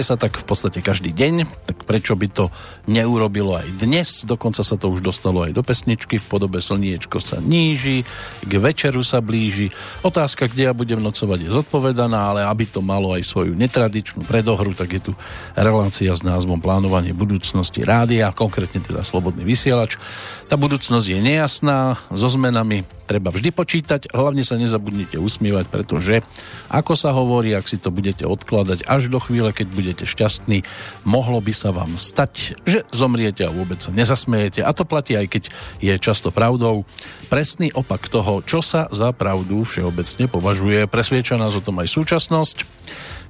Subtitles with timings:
[0.00, 2.52] Sa tak v podstate každý deň, tak prečo by to
[2.84, 4.28] neurobilo aj dnes?
[4.28, 8.04] Dokonca sa to už dostalo aj do pesničky v podobe Slniečko sa níži,
[8.44, 9.72] k večeru sa blíži.
[10.04, 14.76] Otázka, kde ja budem nocovať je zodpovedaná, ale aby to malo aj svoju netradičnú predohru,
[14.76, 15.12] tak je tu
[15.56, 19.96] relácia s názvom Plánovanie budúcnosti rádia, konkrétne teda Slobodný vysielač.
[20.52, 26.20] Tá budúcnosť je nejasná, so zmenami treba vždy počítať, hlavne sa nezabudnite usmievať, pretože
[26.68, 30.68] ako sa hovorí, ak si to budete odkladať až do chvíle, keď budete šťastní,
[31.08, 34.66] mohlo by sa vám stať, že zomriete a vôbec sa nezasmejete.
[34.66, 35.42] A to platí aj keď
[35.78, 36.82] je často pravdou.
[37.30, 42.66] Presný opak toho, čo sa za pravdu všeobecne považuje, presvieča nás o tom aj súčasnosť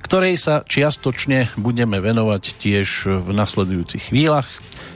[0.03, 2.89] ktorej sa čiastočne budeme venovať tiež
[3.23, 4.49] v nasledujúcich chvíľach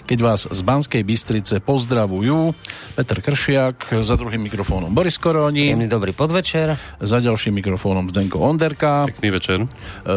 [0.03, 2.53] keď vás z Banskej Bystrice pozdravujú
[2.99, 5.73] Peter Kršiak, za druhým mikrofónom Boris Koroni.
[5.73, 6.75] Príjemný dobrý podvečer.
[7.01, 9.07] Za ďalším mikrofónom Zdenko Onderka.
[9.09, 9.59] Pekný večer.
[9.63, 9.67] E,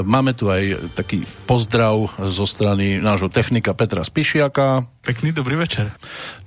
[0.02, 4.84] máme tu aj taký pozdrav zo strany nášho technika Petra Spišiaka.
[5.06, 5.94] Pekný dobrý večer.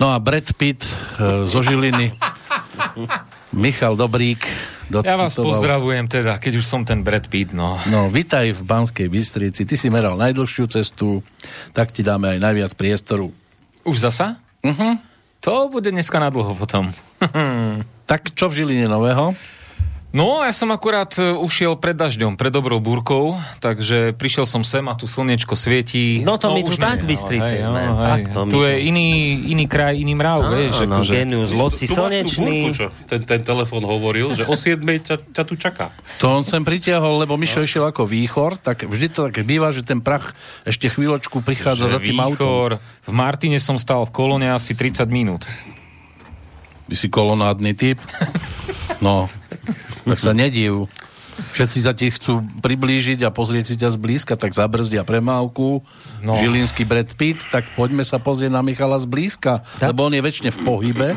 [0.03, 2.12] No a Brad Pitt e, zo Žiliny.
[3.52, 4.44] Michal Dobrík.
[4.88, 7.77] Ja vás pozdravujem teda, keď už som ten Brad Pitt, no.
[7.88, 9.68] No, vitaj v Banskej Bystrici.
[9.68, 11.20] Ty si meral najdlhšiu cestu,
[11.76, 13.28] tak ti dáme aj najviac priestoru.
[13.84, 14.41] Už zasa?
[14.64, 14.96] Uh-huh.
[15.44, 16.92] To bude dneska na dlho potom.
[18.10, 19.36] tak čo v Žiline nového?
[20.08, 24.80] No, ja som akurát e, ušiel pred dažďom, pred dobrou búrkou, takže prišiel som sem
[24.88, 26.24] a tu slniečko svietí.
[26.24, 27.82] No to no, my tu tak v Bystrici no, sme.
[27.84, 30.88] No, hej, to tu je iný, iný kraj, iný mrav, no, vieš.
[30.88, 31.12] No, akože...
[31.12, 32.72] genius, loci, slnečný.
[32.72, 35.92] Búrku, čo ten, ten telefon hovoril, že o 7 ťa, ťa tu čaká.
[36.24, 37.68] To on sem pritiahol, lebo Mišo no.
[37.68, 40.32] išiel ako výchor, tak vždy to tak býva, že ten prach
[40.64, 43.04] ešte chvíľočku prichádza že za tým výchor, autom.
[43.04, 45.44] V Martine som stal v kolóne asi 30 minút.
[46.88, 48.00] Ty si kolonádny typ?
[49.04, 49.28] No,
[50.08, 50.88] tak sa nediv.
[51.38, 55.86] Všetci sa ti chcú priblížiť a pozrieť si ťa zblízka, tak zabrzdia premávku.
[56.19, 56.34] No.
[56.34, 59.94] Žilinský Brad Pitt, tak poďme sa pozrieť na Michala zblízka, tak.
[59.94, 61.08] lebo on je väčšine v pohybe.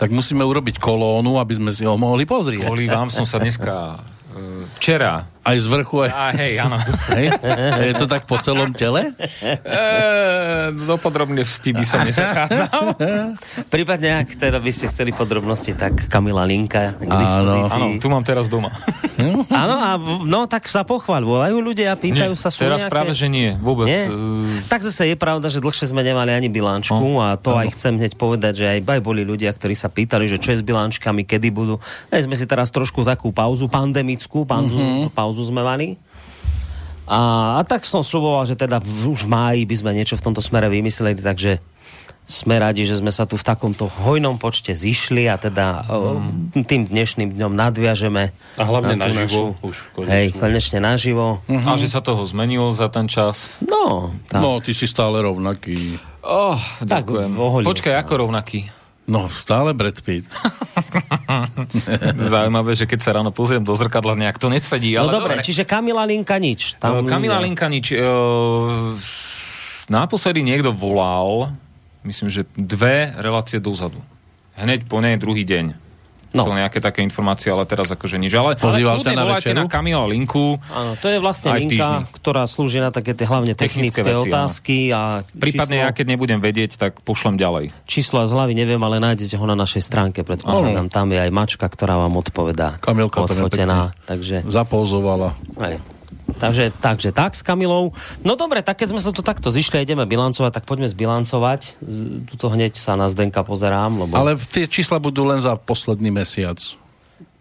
[0.00, 2.62] tak musíme urobiť kolónu, aby sme si ho mohli pozrieť.
[2.62, 3.98] Kvôli vám som sa dneska
[4.38, 6.10] e, včera aj z vrchu, aj...
[6.10, 6.80] A hej, áno.
[7.12, 7.26] Hej?
[7.92, 9.12] Je to tak po celom tele?
[9.44, 12.96] E, do podrobností by som nezachádzal.
[13.68, 17.76] Prípadne, ak teda by ste chceli podrobnosti, tak Kamila Linka k dispozícii.
[17.76, 18.72] Áno, tu mám teraz doma.
[19.52, 19.90] áno, a
[20.24, 22.92] no tak sa pochváľ, volajú ľudia a pýtajú nie, sa, sú teraz nejaké...
[22.92, 23.84] práve, že nie, vôbec.
[23.84, 24.08] Nie?
[24.08, 24.48] Uh...
[24.72, 27.68] Tak zase je pravda, že dlhšie sme nemali ani bilančku no, a to áno.
[27.68, 30.60] aj chcem hneď povedať, že aj, aj boli ľudia, ktorí sa pýtali, že čo je
[30.60, 31.76] s bilančkami, kedy budú.
[32.08, 35.12] Dali sme si teraz trošku takú pauzu, pandemickú pauzu, uh-huh.
[35.12, 35.98] pauzu pauzu sme mali.
[37.10, 40.24] A, a tak som sluboval, že teda v, už v máji by sme niečo v
[40.30, 41.58] tomto smere vymysleli, takže
[42.24, 46.64] sme radi, že sme sa tu v takomto hojnom počte zišli a teda mm.
[46.64, 48.32] tým dnešným dňom nadviažeme.
[48.56, 49.52] A hlavne na naživo.
[49.52, 50.14] Našu, už konečne.
[50.14, 51.44] Hej, konečne naživo.
[51.44, 51.68] Uh-huh.
[51.68, 53.52] A že sa toho zmenilo za ten čas.
[53.60, 54.40] No, tak.
[54.40, 56.00] no ty si stále rovnaký.
[56.24, 57.36] Oh, ďakujem.
[57.36, 58.00] Tak, Počkaj, sa.
[58.00, 58.83] ako rovnaký?
[59.04, 60.24] No, stále Brad Pitt.
[62.32, 64.96] Zaujímavé, že keď sa ráno pozriem do zrkadla, nejak to nesedí.
[64.96, 66.80] No ale dobre, dobre, čiže Kamila Linka nič.
[66.80, 67.44] Tam Kamila ľudia...
[67.44, 67.92] Linka nič.
[67.92, 68.96] Uh,
[69.92, 71.52] naposledy niekto volal,
[72.00, 74.00] myslím, že dve relácie dozadu.
[74.56, 75.83] Hneď po nej druhý deň
[76.34, 76.42] no.
[76.42, 78.34] chcel nejaké také informácie, ale teraz akože nič.
[78.34, 79.54] Ale, Pozýval ale na večeru?
[79.54, 80.58] na Kamila linku.
[80.68, 84.76] Áno, to je vlastne linka, ktorá slúži na také tie hlavne technické, technické veci, otázky.
[84.90, 87.70] A Prípadne číslo, ja keď nebudem vedieť, tak pošlem ďalej.
[87.86, 90.90] Číslo z hlavy neviem, ale nájdete ho na našej stránke, predpokladám.
[90.90, 92.82] Tam je aj mačka, ktorá vám odpovedá.
[92.82, 93.94] Kamilka odfotená.
[94.04, 94.42] Takže...
[94.44, 95.38] Zapouzovala.
[95.56, 95.93] Aj.
[96.34, 97.94] Takže, takže tak s Kamilou.
[98.26, 101.78] No dobre, tak keď sme sa tu takto zišli ideme bilancovať, tak poďme zbilancovať.
[102.30, 104.04] Tuto hneď sa na Zdenka pozerám.
[104.04, 104.12] Lebo...
[104.18, 106.58] Ale tie čísla budú len za posledný mesiac.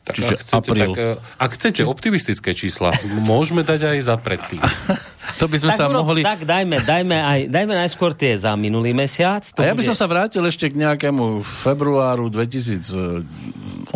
[0.04, 0.92] Tak Čiže ak, chcete, apríl.
[0.92, 2.92] tak, ak chcete optimistické čísla,
[3.32, 4.60] môžeme dať aj za predtým.
[5.40, 6.28] to by sme tak, sa urob, mohli...
[6.28, 9.48] Tak dajme, dajme, aj, dajme najskôr tie za minulý mesiac.
[9.56, 13.96] To a ja by som sa vrátil ešte k nejakému februáru 2018.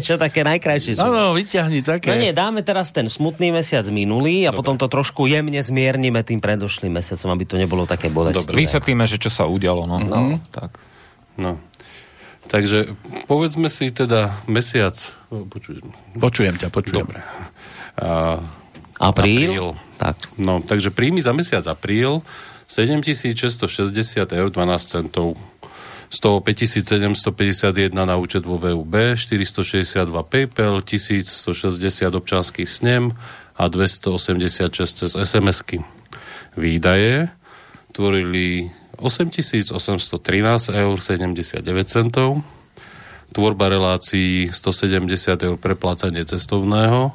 [0.00, 0.96] Niečo také najkrajšie.
[0.96, 2.08] No, no, vyťahni také.
[2.08, 4.64] No nie, dáme teraz ten smutný mesiac minulý a Dobre.
[4.64, 8.48] potom to trošku jemne zmiernime tým predošlým mesiacom, aby to nebolo také bolestivé.
[8.48, 9.84] Dobre, vysvetlíme, že čo sa udialo.
[9.84, 10.00] No.
[10.00, 10.08] no.
[10.08, 10.40] Mm-hmm.
[10.56, 10.70] Tak.
[11.36, 11.67] No.
[12.48, 12.96] Takže
[13.28, 14.96] povedzme si teda mesiac...
[15.28, 15.84] Počujem,
[16.16, 17.04] počujem ťa, počujem.
[17.04, 17.20] Dobre.
[18.00, 18.40] A,
[18.96, 19.52] apríl?
[19.52, 19.68] apríl.
[20.00, 20.16] Tak.
[20.40, 22.24] No, takže príjmy za mesiac apríl
[22.64, 25.36] 7660 eur 12 centov.
[26.08, 33.12] Z toho 5751 na účet vo VUB, 462 PayPal, 1160 občanský snem
[33.60, 35.84] a 286 cez SMS-ky.
[36.56, 37.28] Výdaje
[37.92, 42.42] tvorili 8813 eur 79 centov,
[43.32, 47.14] tvorba relácií 170 eur preplácanie cestovného,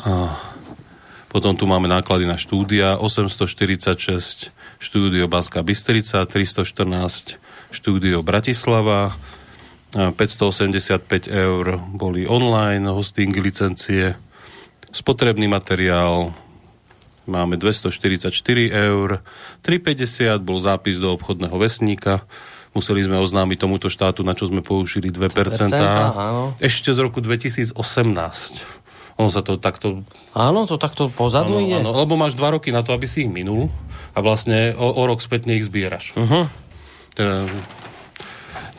[0.00, 0.32] A
[1.28, 4.48] potom tu máme náklady na štúdia 846
[4.80, 7.36] štúdio Banská Bystrica, 314
[7.74, 9.18] štúdio Bratislava,
[9.94, 14.18] 585 eur boli online hostingy, licencie,
[14.90, 16.34] spotrebný materiál,
[17.30, 18.34] máme 244
[18.70, 19.22] eur,
[19.62, 22.26] 350 bol zápis do obchodného vesníka,
[22.74, 25.30] museli sme oznámiť tomuto štátu, na čo sme použili 2%.
[25.30, 26.58] 2% áno.
[26.58, 27.78] Ešte z roku 2018.
[29.14, 30.02] Ono sa to takto...
[30.34, 31.78] Áno, to takto pozadu áno, ide?
[31.78, 33.70] Áno, lebo máš dva roky na to, aby si ich minul
[34.10, 36.18] a vlastne o, o rok spätne ich zbieraš.
[36.18, 36.50] Uh-huh.
[37.14, 37.46] Teda,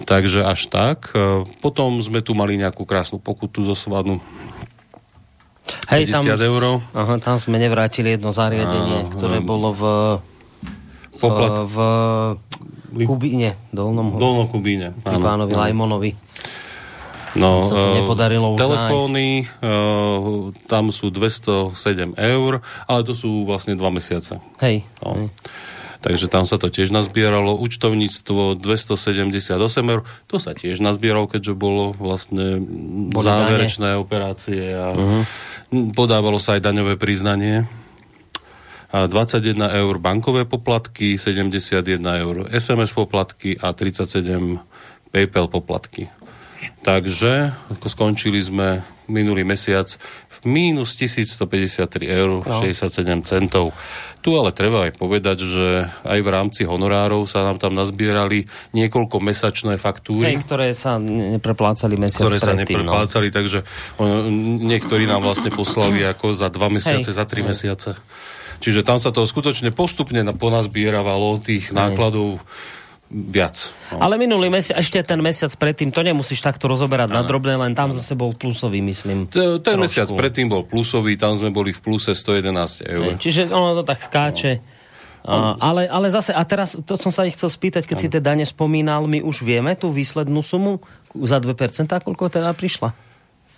[0.03, 1.15] takže až tak.
[1.15, 4.19] E, potom sme tu mali nejakú krásnu pokutu zo svadnu.
[5.89, 6.83] Hej, tam, eur.
[6.93, 9.47] Aha, tam sme nevrátili jedno zariadenie, áno, ktoré áno.
[9.47, 9.83] bolo v,
[11.17, 11.65] Poplat...
[11.65, 11.77] v,
[12.95, 14.95] Kubíne, Dolnom, Dolnom Kubíne.
[15.03, 16.11] Pánovi Lajmonovi.
[17.35, 23.43] No, sa to uh, nepodarilo už telefóny, uh, tam sú 207 eur, ale to sú
[23.43, 24.39] vlastne dva mesiace.
[24.63, 24.87] Hej.
[25.03, 25.19] No.
[25.19, 25.27] Hej.
[26.05, 27.57] Takže tam sa to tiež nazbieralo.
[27.57, 29.57] Účtovníctvo 278
[29.89, 30.05] eur.
[30.29, 32.61] To sa tiež nazbieralo, keďže bolo vlastne
[33.09, 34.01] Boli záverečné dane.
[34.05, 35.23] operácie a uh-huh.
[35.97, 37.65] podávalo sa aj daňové priznanie.
[38.93, 41.81] A 21 eur bankové poplatky, 71
[42.21, 44.61] eur SMS poplatky a 37
[45.09, 46.05] PayPal poplatky.
[46.85, 47.49] Takže
[47.81, 49.87] skončili sme minulý mesiac
[50.29, 52.59] v mínus 1153 eur no.
[52.61, 53.71] 67 centov.
[54.25, 59.21] Tu ale treba aj povedať, že aj v rámci honorárov sa nám tam nazbierali niekoľko
[59.21, 60.33] mesačné faktúry.
[60.33, 62.89] Hej, ktoré sa nepreplácali mesiac Ktoré sa predtým, no.
[62.89, 63.35] nepreplácali, no.
[63.37, 63.59] takže
[64.65, 67.17] niektorí nám vlastne poslali ako za dva mesiace, Hej.
[67.21, 67.47] za tri Hej.
[67.53, 67.91] mesiace.
[68.65, 71.77] Čiže tam sa to skutočne postupne ponazbieravalo tých Hej.
[71.77, 72.41] nákladov
[73.09, 73.69] viac.
[73.93, 74.01] No.
[74.01, 77.93] Ale minulý mesiac, ešte ten mesiac predtým, to nemusíš takto rozoberať na drobné, len tam
[77.93, 79.29] zase bol plusový, myslím.
[79.29, 79.85] T- ten trošku.
[79.85, 83.13] mesiac predtým bol plusový, tam sme boli v pluse 111 eur.
[83.13, 84.57] Ne, čiže ono to tak skáče.
[85.25, 85.57] No.
[85.57, 88.03] A, ale, ale zase, a teraz to som sa ich chcel spýtať, keď ano.
[88.05, 90.81] si teda nespomínal, my už vieme tú výslednú sumu
[91.17, 92.93] za 2%, koľko teda prišla?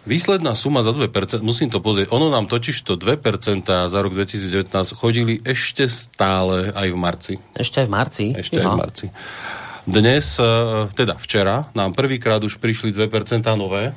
[0.08, 4.72] Výsledná suma za 2%, musím to pozrieť, ono nám totiž to 2% za rok 2019
[4.96, 7.34] chodili ešte stále aj v marci.
[7.52, 8.26] Ešte aj v marci?
[8.32, 9.06] Ešte aj v marci.
[9.84, 10.48] Dnes, e,
[10.96, 13.92] teda včera, nám prvýkrát už prišli 2% nové,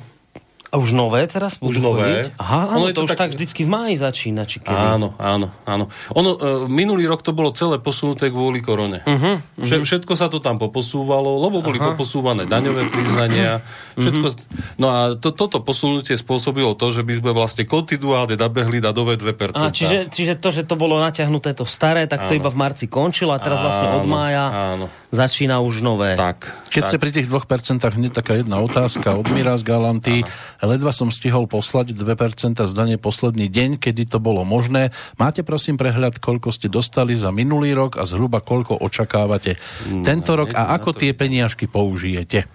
[0.71, 2.31] a už nové teraz Už nové.
[2.39, 3.27] Aha, áno, to, to už tak...
[3.27, 4.71] tak vždycky v máji začína, či kedy?
[4.71, 5.91] Áno, áno, áno.
[6.15, 9.03] Ono, uh, minulý rok to bolo celé posunuté kvôli korone.
[9.03, 9.83] Uh-huh, uh-huh.
[9.83, 11.91] Všetko sa to tam poposúvalo, lebo boli Aha.
[11.91, 13.59] poposúvané daňové priznania.
[13.59, 13.99] Mhm.
[13.99, 14.27] Všetko...
[14.31, 14.79] Uh-huh.
[14.79, 19.19] No a to, toto posunutie spôsobilo to, že by sme vlastne kontinuálne nabehli na nové
[19.19, 19.59] 2%.
[19.59, 22.47] A čiže, čiže to, že to bolo natiahnuté to staré, tak to áno.
[22.47, 24.45] iba v marci končilo a teraz áno, vlastne od mája
[24.79, 24.85] áno.
[25.11, 26.15] začína už nové.
[26.15, 26.47] Tak.
[26.71, 26.87] Keď tak.
[26.87, 30.23] ste pri tých 2% hneď taká jedna otázka od Mira z Galanty.
[30.23, 34.93] Áno Ledva som stihol poslať 2% zdanie posledný deň, kedy to bolo možné.
[35.17, 39.57] Máte prosím prehľad, koľko ste dostali za minulý rok a zhruba koľko očakávate
[39.89, 42.45] no, tento rok a ako tie peniažky použijete?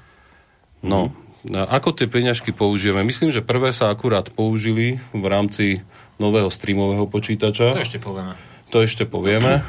[0.87, 1.11] No,
[1.51, 3.07] ako tie peňažky použijeme?
[3.07, 5.83] Myslím, že prvé sa akurát použili v rámci
[6.19, 7.75] nového streamového počítača.
[7.75, 8.35] To ešte povieme.
[8.75, 9.63] To ešte povieme.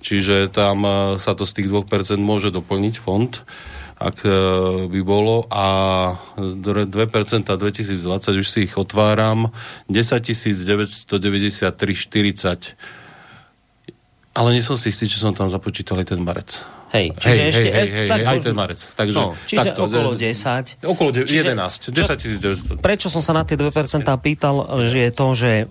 [0.00, 3.32] Čiže tam eh, sa to z tých 2% môže doplniť fond
[3.98, 4.30] ak e,
[4.86, 9.50] by bolo a 2% 2020 už si ich otváram
[9.90, 12.78] 10 993,40
[14.38, 16.62] ale nie som si istý, či som tam započítal aj ten marec.
[16.94, 17.74] Hej, čiže hej, ešte...
[17.74, 18.78] Hej, hej, hej, aj ten marec.
[18.94, 20.78] Takže, no, čiže takto, okolo 10.
[20.86, 22.78] Okolo de- čiže, 11, 10 900.
[22.78, 23.74] Prečo som sa na tie 2%
[24.22, 25.66] pýtal, že je to, že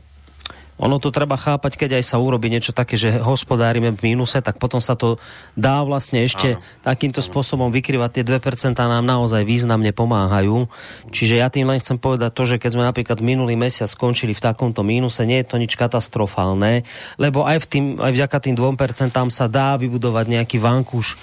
[0.78, 4.62] ono to treba chápať, keď aj sa urobí niečo také, že hospodárime v mínuse, tak
[4.62, 5.18] potom sa to
[5.58, 6.62] dá vlastne ešte Áno.
[6.86, 7.28] takýmto Áno.
[7.28, 8.22] spôsobom vykryvať.
[8.22, 10.70] Tie 2% nám naozaj významne pomáhajú.
[11.10, 14.46] Čiže ja tým len chcem povedať to, že keď sme napríklad minulý mesiac skončili v
[14.46, 16.86] takomto mínuse, nie je to nič katastrofálne,
[17.18, 21.18] lebo aj, v tým, aj vďaka tým 2% sa dá vybudovať nejaký vankúš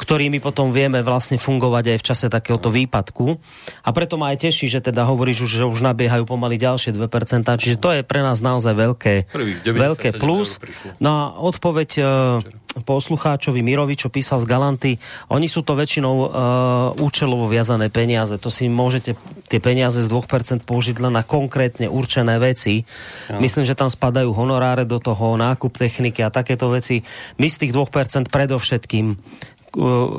[0.00, 3.36] ktorými potom vieme vlastne fungovať aj v čase takéhoto výpadku.
[3.84, 7.76] A preto ma aj teší, že teda hovoríš, že už nabiehajú pomaly ďalšie 2%, čiže
[7.76, 9.14] to je pre nás naozaj veľké,
[9.68, 10.56] veľké plus.
[11.04, 12.02] No a odpoveď e,
[12.78, 14.92] poslucháčovi Mirovi, čo písal z Galanty,
[15.26, 16.28] oni sú to väčšinou uh,
[17.02, 18.38] účelovo viazané peniaze.
[18.38, 19.18] To si môžete
[19.50, 22.86] tie peniaze z 2% použiť len na konkrétne určené veci.
[23.26, 23.42] Ja.
[23.42, 27.02] Myslím, že tam spadajú honoráre do toho, nákup techniky a takéto veci.
[27.42, 29.18] My z tých 2% predovšetkým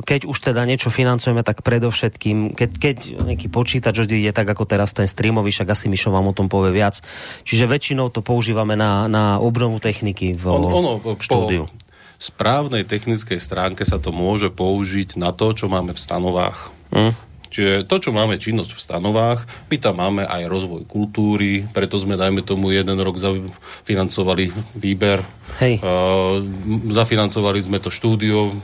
[0.02, 4.96] keď už teda niečo financujeme, tak predovšetkým, keď, keď nejaký počítač ide tak ako teraz
[4.96, 7.00] ten streamový, však asi Mišo vám o tom povie viac.
[7.44, 11.68] Čiže väčšinou to používame na, na obnovu techniky v, on, ono, štúdiu.
[11.68, 11.82] Po
[12.22, 16.70] správnej technickej stránke sa to môže použiť na to, čo máme v stanovách.
[16.94, 17.18] Mm.
[17.52, 22.16] Čiže to, čo máme činnosť v stanovách, my tam máme aj rozvoj kultúry, preto sme,
[22.16, 23.20] dajme tomu, jeden rok
[23.84, 25.20] financovali výber.
[25.60, 25.84] Hej.
[25.84, 26.48] Uh,
[26.88, 28.56] zafinancovali sme to štúdio,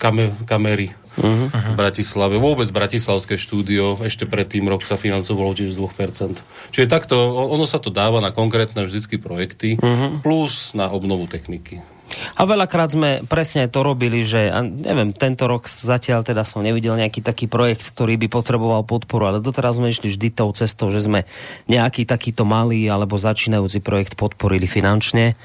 [0.00, 1.52] kame, kamery uh-huh.
[1.52, 2.40] v Bratislave.
[2.40, 6.40] Vôbec Bratislavské štúdio, ešte predtým rok sa financovalo tiež z 2%.
[6.72, 7.16] Čiže takto,
[7.52, 10.24] ono sa to dáva na konkrétne vždycky projekty, uh-huh.
[10.24, 11.84] plus na obnovu techniky.
[12.34, 16.98] A veľakrát sme presne to robili, že a neviem, tento rok zatiaľ teda som nevidel
[16.98, 21.04] nejaký taký projekt, ktorý by potreboval podporu, ale doteraz sme išli vždy tou cestou, že
[21.04, 21.26] sme
[21.70, 25.38] nejaký takýto malý alebo začínajúci projekt podporili finančne.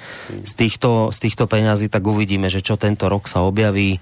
[0.45, 4.01] Z týchto, z týchto peňazí tak uvidíme, že čo tento rok sa objaví.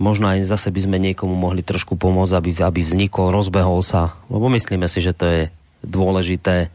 [0.00, 4.50] Možno aj zase by sme niekomu mohli trošku pomôcť, aby, aby vznikol, rozbehol sa, lebo
[4.50, 5.40] myslíme si, že to je
[5.82, 6.70] dôležité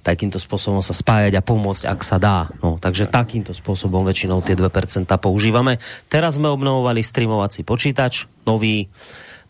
[0.00, 2.48] takýmto spôsobom sa spájať a pomôcť, ak sa dá.
[2.64, 5.76] No, takže takýmto spôsobom väčšinou tie 2% používame.
[6.08, 8.88] Teraz sme obnovovali streamovací počítač, nový,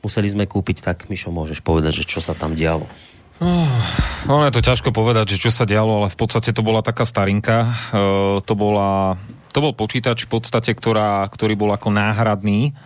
[0.03, 2.85] museli sme kúpiť, tak Mišo, môžeš povedať, že čo sa tam dialo.
[4.29, 7.09] Ono je to ťažko povedať, že čo sa dialo, ale v podstate to bola taká
[7.09, 7.73] starinka.
[7.89, 9.17] Uh, to, bola,
[9.57, 12.77] to bol počítač v podstate, ktorá, ktorý bol ako náhradný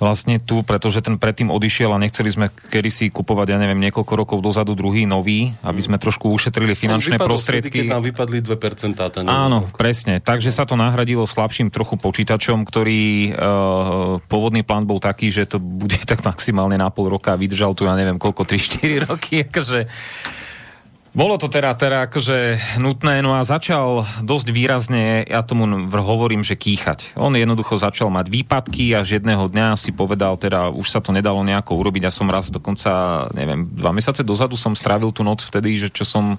[0.00, 4.38] vlastne tu, pretože ten predtým odišiel a nechceli sme kedysi kupovať, ja neviem, niekoľko rokov
[4.40, 7.68] dozadu druhý nový, aby sme trošku ušetrili finančné prostriedky.
[7.68, 8.96] Vtedy, keď nám vypadli 2%.
[8.96, 10.18] Ten Áno, presne.
[10.24, 15.60] Takže sa to nahradilo slabším trochu počítačom, ktorý uh, pôvodný plán bol taký, že to
[15.60, 19.80] bude tak maximálne na pol roka vydržal tu, ja neviem, koľko, 3-4 roky, akože
[21.10, 26.54] bolo to teda, teda akože nutné, no a začal dosť výrazne, ja tomu hovorím, že
[26.54, 27.18] kýchať.
[27.18, 31.42] On jednoducho začal mať výpadky a jedného dňa si povedal, teda už sa to nedalo
[31.42, 32.06] nejako urobiť.
[32.06, 36.06] Ja som raz dokonca, neviem, dva mesiace dozadu som strávil tú noc vtedy, že čo
[36.06, 36.38] som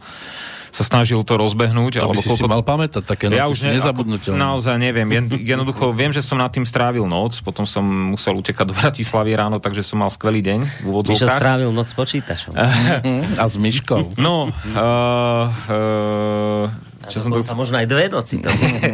[0.71, 1.99] sa snažil to rozbehnúť.
[1.99, 2.47] To alebo by si koľko...
[2.47, 4.39] si mal pamätať, také noci ja už ne, nezabudnutelné.
[4.39, 5.07] Naozaj neviem.
[5.27, 9.59] Jednoducho viem, že som nad tým strávil noc, potom som musel utekať do Bratislavy ráno,
[9.59, 11.27] takže som mal skvelý deň v úvodzovkách.
[11.27, 12.55] Mišo strávil noc s počítačom.
[13.41, 14.15] A s myškou.
[14.15, 17.41] No, uh, uh, čo som to...
[17.57, 18.39] možno aj dve noci.
[18.39, 18.49] To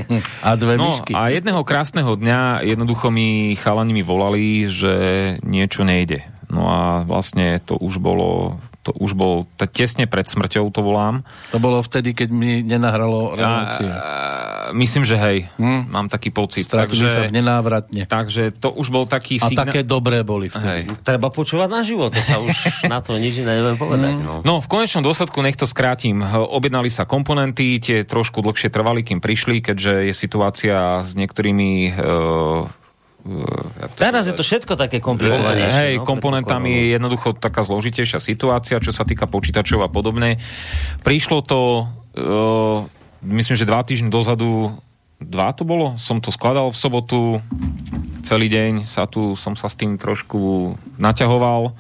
[0.48, 1.12] a dve no, myšky.
[1.14, 4.94] A jedného krásneho dňa jednoducho mi chalani mi volali, že
[5.44, 6.24] niečo nejde.
[6.48, 8.56] No a vlastne to už bolo
[8.88, 11.28] to už bol t- tesne pred smrťou, to volám.
[11.52, 13.92] To bolo vtedy, keď mi nenahralo relácia.
[14.72, 15.92] myslím, že hej, hm?
[15.92, 16.64] mám taký pocit.
[16.64, 18.08] Stratili takže, sa nenávratne.
[18.08, 19.68] Takže to už bol taký A signál...
[19.68, 20.88] také dobré boli vtedy.
[20.88, 21.04] Hej.
[21.04, 22.56] Treba počúvať na život, to sa už
[22.94, 24.24] na to nič neviem povedať.
[24.24, 24.40] No.
[24.48, 29.20] no, v konečnom dôsledku, nech to skrátim, objednali sa komponenty, tie trošku dlhšie trvali, kým
[29.20, 32.77] prišli, keďže je situácia s niektorými uh,
[33.78, 35.68] ja Teraz je to všetko také komplikované.
[35.68, 40.40] Hej, no, komponentami je jednoducho taká zložitejšia situácia, čo sa týka počítačov a podobne.
[41.04, 42.88] Prišlo to, uh,
[43.24, 44.76] myslím, že dva týždne dozadu,
[45.20, 47.22] dva to bolo, som to skladal v sobotu,
[48.24, 51.76] celý deň sa tu, som sa s tým trošku naťahoval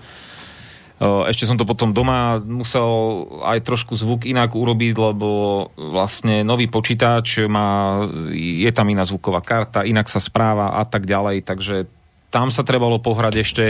[0.99, 5.29] ešte som to potom doma musel aj trošku zvuk inak urobiť, lebo
[5.77, 8.01] vlastne nový počítač má,
[8.33, 11.85] je tam iná zvuková karta, inak sa správa a tak ďalej, takže
[12.33, 13.65] tam sa trebalo pohrať ešte.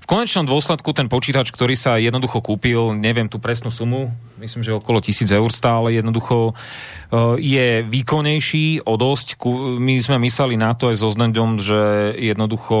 [0.00, 4.08] V konečnom dôsledku ten počítač, ktorý sa jednoducho kúpil, neviem tú presnú sumu,
[4.38, 9.34] myslím, že okolo tisíc eur stále jednoducho eh, je výkonnejší o dosť.
[9.82, 12.76] My sme mysleli na to aj so Znendom, že jednoducho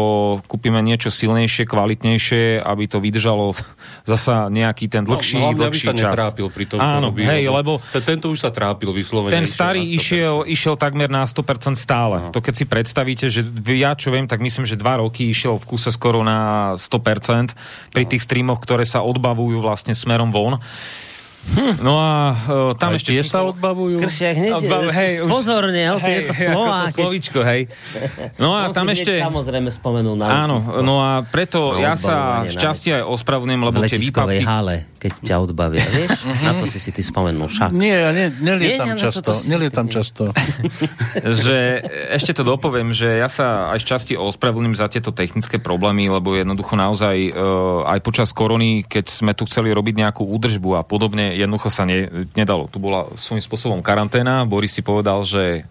[0.46, 3.52] kúpime niečo silnejšie, kvalitnejšie, aby to vydržalo
[4.10, 6.14] zasa nejaký ten no, dlhší, no, dlhší sa čas.
[6.14, 9.34] netrápil pri tom, Áno, robí, hej, lebo tento už sa trápil vyslovene.
[9.34, 12.30] Ten starý išiel, išiel takmer na 100% stále.
[12.30, 12.30] No.
[12.30, 13.42] To keď si predstavíte, že
[13.74, 18.04] ja čo viem, tak myslím, že dva roky išiel v kuse skoro na 100% pri
[18.06, 18.08] no.
[18.08, 20.62] tých streamoch, ktoré sa odbavujú vlastne smerom von.
[21.48, 21.80] Hm.
[21.80, 23.16] No a uh, tam Aj ešte...
[23.16, 23.98] Tie sa odbavujú?
[24.04, 26.92] Kršiak hneď, Odbav, hej, pozorne, hej, hej, slova.
[26.92, 27.70] To slovíčko, hej.
[28.36, 29.16] No a tam ešte...
[29.16, 34.44] Samozrejme spomenul na Áno, no a preto ja sa šťastie aj ospravedlňujem, lebo tie výpadky...
[34.44, 36.26] hale, keď ťa odbavia, vieš?
[36.26, 36.44] Mhm.
[36.44, 37.70] na to si si ty spomenul, však.
[37.70, 40.34] Nie, ja ne, nelietam nie, často, nelietam často.
[41.22, 46.34] že ešte to dopoviem, že ja sa aj šťastie ospravedlňujem za tieto technické problémy, lebo
[46.34, 51.32] jednoducho naozaj uh, aj počas korony, keď sme tu chceli robiť nejakú údržbu a podobne,
[51.38, 52.66] jednoducho sa ne, nedalo.
[52.66, 54.42] Tu bola svojím spôsobom karanténa.
[54.44, 55.64] Boris si povedal, že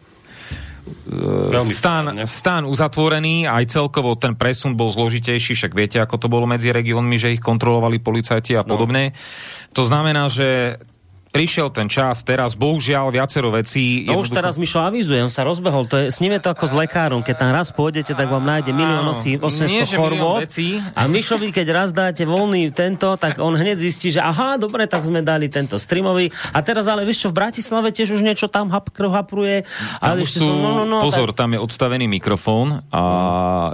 [0.88, 6.48] e, stan, stan uzatvorený, aj celkovo ten presun bol zložitejší, však viete, ako to bolo
[6.50, 8.70] medzi regiónmi, že ich kontrolovali policajti a no.
[8.70, 9.12] podobne.
[9.12, 9.16] No.
[9.78, 10.82] To znamená, že
[11.32, 14.08] prišiel ten čas, teraz bohužiaľ viacero vecí...
[14.08, 16.66] No už teraz Mišo avizuje, on sa rozbehol, to je, s ním je to ako
[16.70, 19.44] s lekárom, keď tam raz pôjdete, tak vám nájde milión 800
[19.94, 20.48] chorôb.
[20.96, 25.06] a Mišovi, keď raz dáte voľný tento, tak on hneď zistí, že aha, dobre, tak
[25.06, 26.32] sme dali tento streamový.
[26.52, 29.64] A teraz ale vieš čo, v Bratislave tiež už niečo tam hap, hapruje.
[30.02, 31.46] Tam už sú, no, no, no, pozor, tak...
[31.46, 33.02] tam je odstavený mikrofón a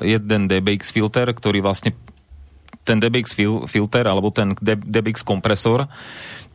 [0.03, 1.95] jeden DBX filter, ktorý vlastne
[2.83, 5.87] ten DBX fil, filter alebo ten DBX kompresor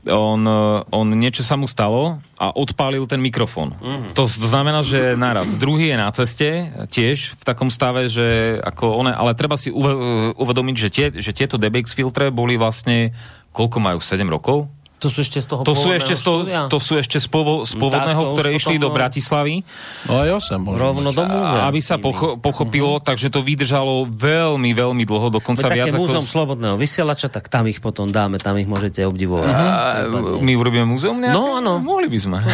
[0.06, 0.40] on,
[0.88, 3.75] on niečo sa mu stalo a odpálil ten mikrofón.
[4.14, 5.58] To, to znamená, že naraz.
[5.58, 6.49] Druhý je na ceste,
[6.88, 11.61] tiež v takom stave, že ako one, ale treba si uvedomiť, že, tie, že tieto
[11.61, 13.12] DBX filtre boli vlastne,
[13.52, 14.70] koľko majú, 7 rokov?
[14.99, 17.62] To sú ešte z toho to sú ešte z toho, to sú ešte z, povo,
[17.62, 19.62] z pôvodného, tak, ktoré išli do Bratislavy.
[20.11, 21.71] No aj 8 Rovno do múzea.
[21.71, 23.07] Aby sa pocho, pochopilo, uh-huh.
[23.07, 26.02] takže to vydržalo veľmi, veľmi dlho, dokonca viac ako...
[26.02, 29.55] múzeum slobodného vysielača, tak tam ich potom dáme, tam ich môžete obdivovať.
[29.55, 30.11] A,
[30.43, 31.37] my urobíme múzeum nejaké?
[31.37, 31.78] No, áno.
[31.78, 32.38] Mohli by sme.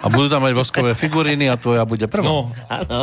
[0.00, 2.24] A budú tam aj voskové figuríny a tvoja bude prvá.
[2.24, 2.48] No,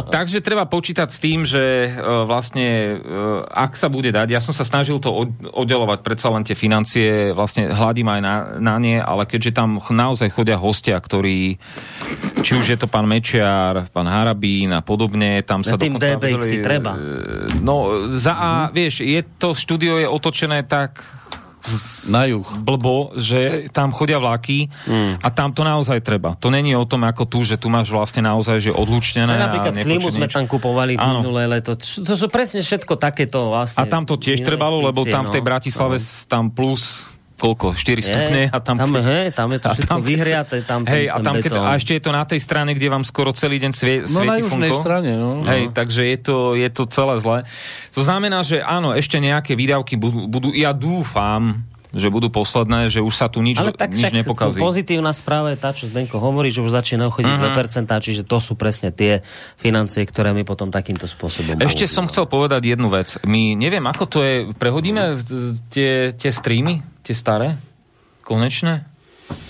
[0.10, 4.56] takže treba počítať s tým, že uh, vlastne, uh, ak sa bude dať, ja som
[4.56, 9.30] sa snažil to oddelovať predsa len tie financie, vlastne hľadím aj na, na nie, ale
[9.30, 11.62] keďže tam naozaj chodia hostia, ktorí,
[12.42, 16.42] či už je to pán Mečiar, pán Harabín a podobne, tam sa tým dokonca...
[16.42, 16.98] si treba.
[17.62, 18.74] No, za A, mm-hmm.
[18.74, 21.19] vieš, je to štúdio je otočené tak
[22.10, 22.46] na juh.
[22.62, 25.22] Blbo, že tam chodia vlaky mm.
[25.22, 26.34] a tam to naozaj treba.
[26.40, 29.38] To není o tom ako tu, že tu máš vlastne naozaj že odlučnené.
[29.40, 31.78] A napríklad a klimu sme tam kupovali minulé leto.
[31.78, 33.82] To sú presne všetko takéto vlastne.
[33.82, 35.30] A tam to tiež trebalo, lebo tam no.
[35.30, 35.48] v tej no.
[35.48, 36.08] Bratislave no.
[36.26, 38.76] tam plus koľko, 4 stupne a tam...
[38.76, 41.96] Tam, hej, tam je to všetko tam, vyhriaté, tam hej, a, tam, keď, a ešte
[41.96, 44.76] je to na tej strane, kde vám skoro celý deň svie, no, svieti slnko.
[44.76, 45.32] No strane, no.
[45.48, 45.74] Hej, no.
[45.74, 47.38] takže je to, je to celé zle.
[47.96, 53.02] To znamená, že áno, ešte nejaké výdavky budú, budú ja dúfam, že budú posledné, že
[53.02, 54.62] už sa tu nič, Ale tak nič nepokazí.
[54.62, 57.58] Pozitívna správa je tá, čo Zdenko hovorí, že už začína chodiť uh-huh.
[57.58, 59.26] 2%, čiže to sú presne tie
[59.58, 61.58] financie, ktoré my potom takýmto spôsobom...
[61.58, 63.18] Ešte som chcel povedať jednu vec.
[63.26, 65.18] My neviem, ako to je, prehodíme
[65.74, 67.58] tie, tie streamy, tie staré?
[68.30, 68.86] konečné?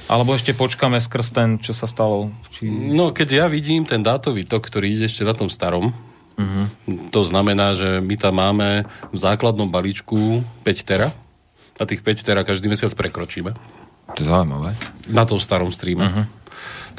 [0.07, 2.31] Alebo ešte počkáme skrz ten, čo sa stalo?
[2.55, 2.71] Či...
[2.71, 6.65] No, keď ja vidím ten dátový tok, ktorý ide ešte na tom starom, uh-huh.
[7.11, 11.11] to znamená, že my tam máme v základnom balíčku 5 tera.
[11.79, 13.55] A tých 5 tera každý mesiac prekročíme.
[14.13, 14.75] To je zaujímavé.
[15.07, 16.05] Na tom starom streame.
[16.05, 16.27] Uh-huh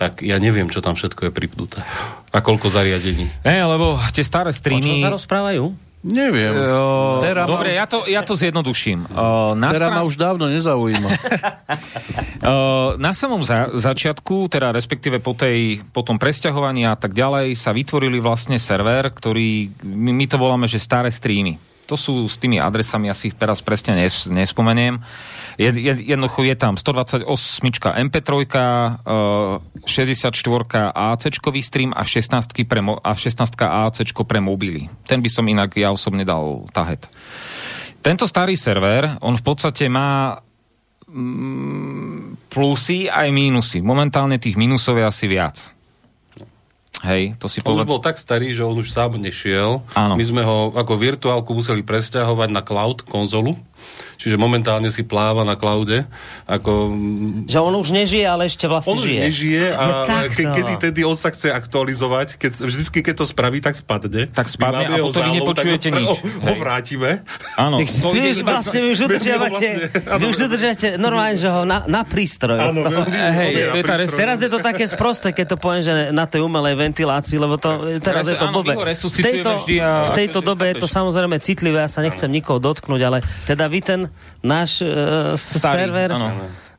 [0.00, 1.84] tak ja neviem, čo tam všetko je pripnuté.
[2.32, 3.28] A koľko zariadení.
[3.44, 4.80] Ne, lebo tie staré streamy...
[4.80, 5.76] O čom sa rozprávajú?
[6.00, 6.56] Neviem.
[6.56, 7.76] Uh, dobre, už...
[7.76, 9.04] ja, to, ja to zjednoduším.
[9.12, 9.96] Uh, na Tera stran...
[10.00, 11.10] ma už dávno nezaujíma.
[12.48, 17.52] uh, na samom za- začiatku, teda respektíve po, tej, po tom presťahovaní a tak ďalej,
[17.52, 21.60] sa vytvorili vlastne server, ktorý, my, my to voláme, že staré streamy.
[21.90, 25.02] To sú s tými adresami, asi ich teraz presne nes, nespomeniem.
[25.58, 27.26] Jed, jed, jednoducho je tam 128
[27.98, 31.24] MP3, uh, 64 AC
[31.66, 34.86] stream a 16 pre, mo- a 16 AC pre mobily.
[35.02, 37.10] Ten by som inak ja osobne dal tahet.
[38.00, 40.38] Tento starý server, on v podstate má
[41.10, 43.82] mm, plusy aj mínusy.
[43.82, 45.74] Momentálne tých mínusov je asi viac.
[47.00, 47.84] Hej, to si povedal.
[47.84, 49.80] On už bol tak starý, že on už sám nešiel.
[49.96, 50.20] Áno.
[50.20, 53.56] My sme ho ako virtuálku museli presťahovať na cloud konzolu
[54.20, 56.04] čiže momentálne si pláva na klaude.
[56.44, 56.92] Ako...
[57.48, 59.16] Že on už nežije, ale ešte vlastne on žije.
[59.16, 59.84] On už nežije a
[60.28, 64.28] ke, kedy tedy on sa chce aktualizovať, keď, vždycky keď to spraví, tak spadne.
[64.28, 66.04] Tak spadne a potom vy nepočujete nič.
[66.04, 67.24] Ho, ho vrátime.
[67.56, 67.80] Áno.
[67.80, 72.60] Ty už vlastne vy už udržiavate, vy už udržiavate normálne, že ho na, na prístroj.
[72.60, 72.84] Áno,
[73.40, 76.44] hej, to je tá Teraz je to také sprosté, keď to poviem, že na tej
[76.44, 78.76] umelej ventilácii, lebo to, teraz je to blbé.
[78.76, 83.18] V tejto, v tejto dobe je to samozrejme citlivé, ja sa nechcem nikoho dotknúť, ale
[83.48, 84.00] teda vy ten
[84.42, 86.10] náš uh, server...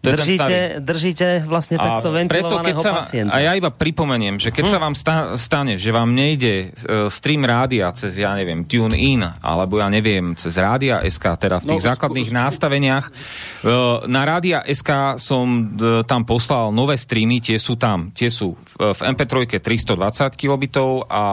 [0.01, 3.31] Ano držíte, držíte vlastne takto a ventilovaného preto, keď sa, pacienta.
[3.37, 4.71] A ja iba pripomeniem, že keď hm.
[4.73, 9.21] sa vám sta, stane, že vám nejde uh, stream rádia cez, ja neviem, tune in,
[9.21, 14.21] alebo ja neviem, cez rádia SK, teda v tých no, základných skú, nástaveniach, uh, na
[14.25, 15.45] rádia SK som
[15.77, 21.05] uh, tam poslal nové streamy, tie sú tam, tie sú v, v MP3 320 kilobitov
[21.13, 21.25] a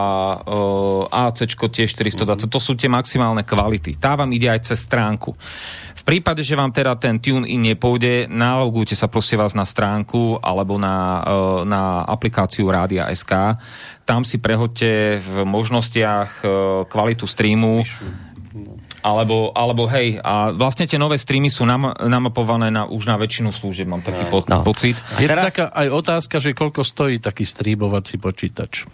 [0.45, 2.53] uh, AC tiež 420, mm-hmm.
[2.53, 3.97] to sú tie maximálne kvality.
[3.97, 5.33] Tá vám ide aj cez stránku.
[6.09, 10.81] V prípade, že vám teda ten tune-in nepôjde, nalogujte sa prosím vás na stránku alebo
[10.81, 13.61] na, e, na aplikáciu Rádia SK.
[14.09, 16.45] Tam si prehodte v možnostiach e,
[16.89, 17.85] kvalitu streamu
[19.05, 23.53] alebo, alebo hej, a vlastne tie nové streamy sú nam, namapované na, už na väčšinu
[23.53, 24.33] služieb, mám taký no.
[24.33, 24.65] po, no.
[24.65, 24.97] pocit.
[25.21, 25.53] Je teraz...
[25.53, 28.89] taká aj otázka, že koľko stojí taký streamovací počítač?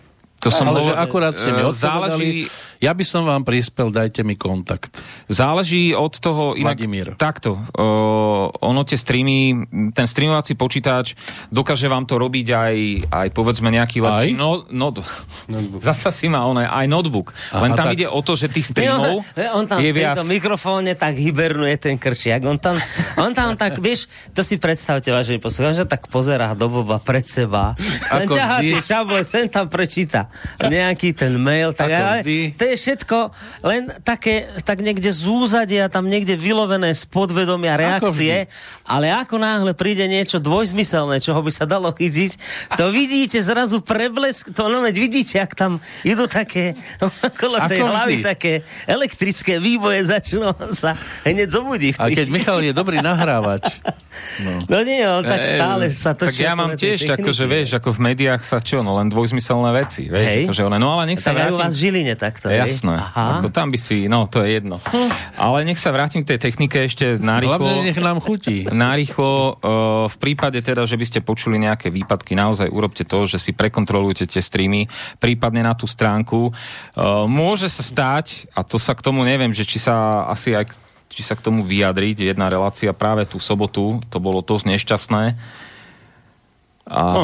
[0.45, 4.21] To som Ale že akurát ste mi e, záleží, ja by som vám prispel, dajte
[4.25, 4.99] mi kontakt.
[5.31, 6.53] Záleží od toho...
[6.55, 7.07] Inak, Vladimír.
[7.15, 7.55] Takto.
[7.75, 11.15] Uh, ono tie streamy, ten streamovací počítač
[11.49, 12.75] dokáže vám to robiť aj,
[13.09, 14.35] aj povedzme nejaký lepší...
[14.35, 14.91] No, no,
[15.85, 17.31] Zasa si má on aj notebook.
[17.51, 17.95] Aha, Len tam tak.
[17.99, 20.19] ide o to, že tých streamov on, on tam je viac...
[20.21, 22.43] v mikrofóne tak hibernuje ten krčiak.
[22.43, 22.75] On tam,
[23.19, 27.25] on tam tak, vieš, to si predstavte, vážený poslucháč, že tak pozerá do boba pred
[27.27, 27.73] seba.
[28.11, 30.27] Len ťahá tie šable, sem tam prečíta
[30.59, 31.71] nejaký ten mail.
[31.75, 32.21] Tak, ale,
[32.65, 33.17] to je všetko
[33.61, 39.35] len také, tak niekde z úzadia, tam niekde vylovené z podvedomia reakcie, ako ale ako
[39.37, 42.31] náhle príde niečo dvojzmyselné, čoho by sa dalo chytiť,
[42.73, 46.73] to vidíte zrazu preblesk, to no vidíte, ak tam idú také
[47.29, 48.25] okolo tej ako hlavy vždy.
[48.25, 48.53] také
[48.89, 51.93] elektrické výboje, začnú sa hneď zobudí.
[52.01, 53.61] A keď Michal je dobrý nahrávač.
[54.41, 56.25] No, no nie, on tak e, stále sa to...
[56.25, 60.07] Tak ja mám tiež, akože vieš, ako v médiách sa čo, no len dvojzmyselné veci,
[60.07, 60.43] vieš, Hej.
[60.47, 61.61] akože, no ale nech sa tak vrátim...
[61.61, 63.39] vás v Žiline takto, Jasné, Aha.
[63.39, 64.79] ako tam by si, no to je jedno.
[64.79, 65.11] Hm.
[65.35, 67.59] Ale nech sa vrátim k tej technike ešte narýchlo.
[67.59, 68.63] Hlavne nech nám chutí.
[68.69, 73.41] Narýchlo, uh, v prípade teda, že by ste počuli nejaké výpadky, naozaj urobte to, že
[73.41, 74.87] si prekontrolujete tie streamy,
[75.19, 76.49] prípadne na tú stránku.
[76.49, 80.71] Uh, môže sa stať, a to sa k tomu neviem, že či sa asi aj
[81.05, 82.35] či sa k tomu vyjadriť.
[82.35, 85.23] Jedna relácia práve tú sobotu, to bolo dosť nešťastné.
[86.85, 87.23] A, no.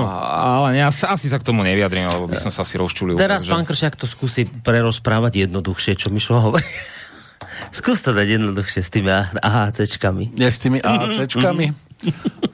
[0.65, 3.13] Ale ja sa, asi sa k tomu nevyjadrím, lebo by som sa asi rozčulil.
[3.13, 3.54] Teraz takže...
[3.54, 6.65] pán Kršiak to skúsi prerozprávať jednoduchšie, čo mi šlo hovorí.
[7.78, 10.34] Skús to dať jednoduchšie s tými AHCčkami.
[10.41, 11.65] Ja s tými AHCčkami?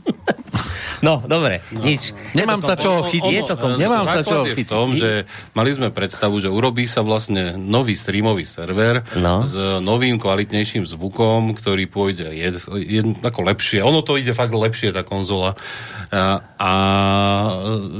[1.07, 2.11] No, dobre, no, nič.
[2.35, 3.31] Nemám sa čoho chytiť.
[3.31, 4.59] Je to Nemám sa čoho chytiť.
[4.59, 5.23] v tom, že
[5.55, 9.39] mali sme predstavu, že urobí sa vlastne nový streamový server no.
[9.39, 13.79] s novým kvalitnejším zvukom, ktorý pôjde jed, jed, ako lepšie.
[13.79, 15.55] Ono to ide fakt lepšie, tá konzola.
[16.11, 16.71] A, a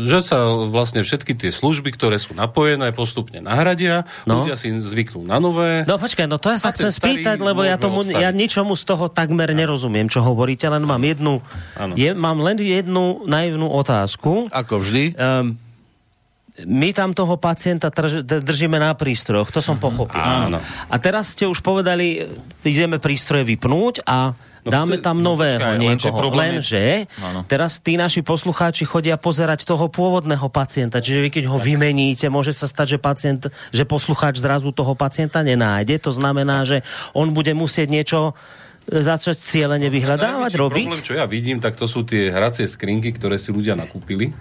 [0.04, 4.43] že sa vlastne všetky tie služby, ktoré sú napojené, postupne nahradia, no.
[4.43, 5.88] ľudia si zvyknú na nové.
[5.88, 9.08] No počkaj, no to ja sa chcem spýtať, lebo ja tomu, ja ničomu z toho
[9.08, 11.39] takmer nerozumiem, čo hovoríte, len mám jednu,
[11.96, 14.50] je, mám len jednu jednu naivnú otázku.
[14.50, 15.14] Ako vždy.
[15.14, 15.54] Um,
[16.66, 20.18] my tam toho pacienta drž, držíme na prístrojoch, to som pochopil.
[20.18, 20.58] Áno.
[20.90, 22.26] A teraz ste už povedali,
[22.66, 24.34] ideme prístroje vypnúť a
[24.68, 26.28] No dáme tam no, nového no, niekoho.
[26.28, 26.98] Lenže je...
[27.48, 32.52] teraz tí naši poslucháči chodia pozerať toho pôvodného pacienta, čiže vy keď ho vymeníte, môže
[32.52, 36.04] sa stať, že pacient, že poslucháč zrazu toho pacienta nenájde.
[36.04, 36.84] To znamená, že
[37.16, 38.36] on bude musieť niečo
[38.88, 40.88] začať cieľene vyhľadávať, robiť?
[40.88, 44.32] Problém, čo ja vidím, tak to sú tie hracie skrinky, ktoré si ľudia nakúpili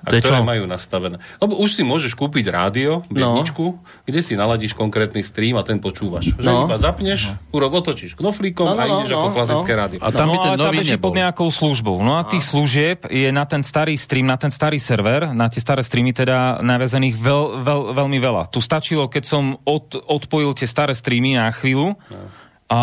[0.00, 0.44] a to ktoré čo?
[0.48, 1.20] majú nastavené.
[1.36, 3.84] Lebo už si môžeš kúpiť rádio, biedničku, no.
[4.08, 6.32] kde si naladíš konkrétny stream a ten počúvaš.
[6.40, 6.64] Že no.
[6.64, 7.36] iba zapneš, no.
[7.52, 9.78] urob, otočíš knoflíkom no, no, a no, ideš no, ako klasické no.
[9.78, 9.98] rádio.
[10.00, 11.96] A tam no, by ten nový tam pod nejakou službou.
[12.00, 15.60] No a tých služieb je na ten starý stream, na ten starý server, na tie
[15.60, 18.48] staré streamy teda navezených veľ, veľ, veľmi veľa.
[18.48, 22.80] Tu stačilo, keď som od, odpojil tie staré streamy na chvíľu, no a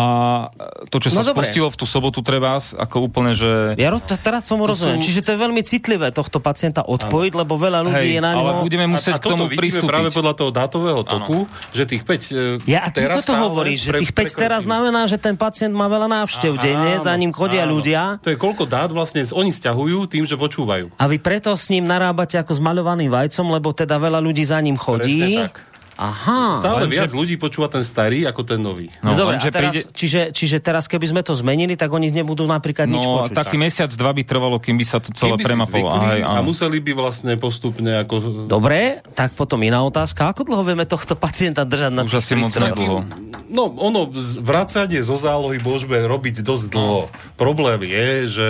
[0.92, 1.48] to, čo no sa dobre.
[1.48, 3.72] spustilo v tú sobotu, treba ako úplne, že...
[3.80, 5.00] Ja ro- teraz tomu rozumiem.
[5.00, 5.08] Sú...
[5.08, 7.40] Čiže to je veľmi citlivé tohto pacienta odpojiť, ano.
[7.40, 8.44] lebo veľa ľudí Hej, je na ňo...
[8.44, 9.88] Ale budeme musieť a, a k tomu pristúpiť.
[9.88, 11.72] práve podľa toho dátového toku, ano.
[11.72, 15.16] že tých 5 e, Ja a ty toto hovoríš, že tých 5 teraz znamená, že
[15.16, 17.80] ten pacient má veľa návštev Aha, denne, za ním chodia áno.
[17.80, 18.20] ľudia.
[18.20, 21.00] To je koľko dát vlastne oni stiahujú tým, že počúvajú.
[21.00, 24.60] A vy preto s ním narábate ako s maľovaným vajcom, lebo teda veľa ľudí za
[24.60, 25.24] ním chodí.
[25.24, 25.67] Presne tak.
[25.98, 26.62] Aha.
[26.62, 27.18] Stále len, viac že...
[27.18, 28.86] ľudí počúva ten starý ako ten nový.
[29.02, 29.80] No, no dobre, a teraz, príde...
[29.90, 33.34] čiže, čiže teraz keby sme to zmenili, tak oni nebudú napríklad no, nič počuť.
[33.34, 33.64] taký tak.
[33.66, 36.22] mesiac, dva by trvalo, kým by sa to celé premapovalo.
[36.22, 38.46] A museli by vlastne postupne ako...
[38.46, 40.30] Dobre, tak potom iná otázka.
[40.30, 43.02] Ako dlho vieme tohto pacienta držať na Už asi moc nedlho.
[43.50, 44.06] No, ono,
[44.38, 47.10] vracanie zo zálohy môžeme robiť dosť dlho.
[47.10, 47.34] No.
[47.34, 48.48] Problém je, že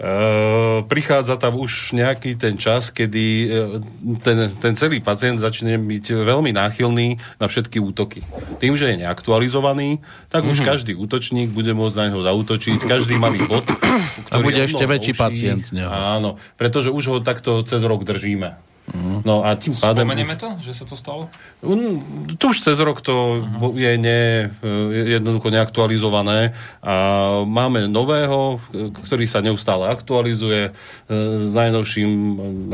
[0.00, 3.84] Uh, prichádza tam už nejaký ten čas, kedy uh,
[4.24, 8.24] ten, ten celý pacient začne byť veľmi náchylný na všetky útoky.
[8.56, 10.00] Tým, že je neaktualizovaný,
[10.32, 10.52] tak mm-hmm.
[10.56, 10.66] už mhm.
[10.72, 13.68] každý útočník bude môcť na neho zautočiť, každý malý bod.
[14.32, 15.68] A bude ešte väčší pacient.
[15.84, 18.69] Áno, pretože už ho takto cez rok držíme.
[18.90, 19.22] Uh-huh.
[19.22, 20.02] No a tým pádem...
[20.02, 21.30] Spomenieme to, že sa to stalo?
[22.36, 23.74] Tu už cez rok to uh-huh.
[23.78, 24.50] je ne,
[25.14, 26.94] jednoducho neaktualizované a
[27.46, 28.58] máme nového,
[29.06, 30.72] ktorý sa neustále aktualizuje e,
[31.46, 32.10] s najnovším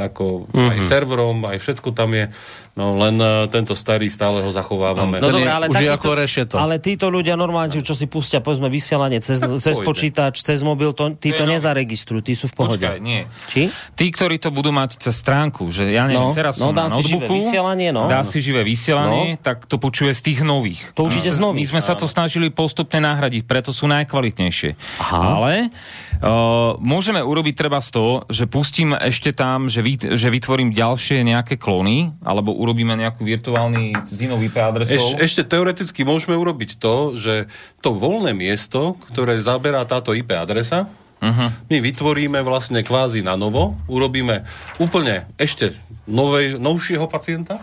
[0.01, 0.73] ako uh-huh.
[0.73, 2.33] aj serverom, aj všetko tam je.
[2.77, 5.17] No len uh, tento starý stále ho zachovávame.
[5.17, 6.55] No, dobre, ale už je ako rešeto.
[6.61, 11.17] Ale títo ľudia normálne, čo si pustia, povedzme, vysielanie cez, cez počítač, cez mobil, to,
[11.17, 12.77] tí to no, nezaregistrujú, tí sú v pohode.
[12.77, 13.25] Počkaj, nie.
[13.49, 13.73] Či?
[13.97, 16.93] Tí, ktorí to budú mať cez stránku, že ja neviem, no, teraz no, som na
[16.93, 18.13] notebooku, si živé vysielanie, no.
[18.13, 19.41] dá si živé vysielanie, no.
[19.41, 20.93] tak to počuje z tých nových.
[21.01, 21.73] To už ide z nových.
[21.73, 25.01] My sme sa to snažili postupne nahradiť, preto sú najkvalitnejšie.
[25.01, 25.17] Aha.
[25.17, 30.77] Ale uh, môžeme urobiť treba z toho, že pustím ešte tam, že, vyt, že vytvorím
[30.77, 34.99] ďalšie nejaké klony, alebo urobíme nejakú virtuálny inou IP adresou.
[34.99, 37.47] Eš, ešte teoreticky môžeme urobiť to, že
[37.79, 40.91] to voľné miesto, ktoré zaberá táto IP adresa,
[41.27, 41.49] Uh-huh.
[41.67, 44.47] My vytvoríme vlastne kvázi na novo, urobíme
[44.79, 45.75] úplne ešte
[46.07, 47.59] novej, novšieho pacienta,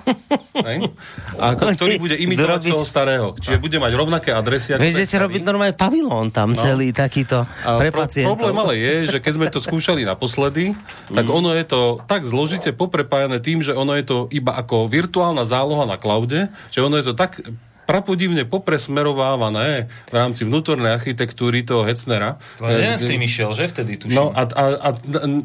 [1.43, 2.73] a ktorý bude imitovať Zrobiť...
[2.75, 3.27] toho starého.
[3.39, 4.75] Čiže bude mať rovnaké adresy.
[4.75, 6.59] Vieš, robiť normálne pavilón tam no.
[6.59, 7.47] celý takýto
[7.79, 8.35] pre pro, pacientov.
[8.35, 10.75] Problém ale je, že keď sme to skúšali naposledy,
[11.09, 11.33] tak mm.
[11.33, 15.87] ono je to tak zložite poprepájané tým, že ono je to iba ako virtuálna záloha
[15.87, 17.39] na cloude, že ono je to tak
[17.83, 22.39] prapodivne popresmerovávané v rámci vnútornej architektúry toho Hecnera.
[22.59, 24.15] To jeden s tým išiel, že vtedy tuším.
[24.15, 24.89] No a, a, a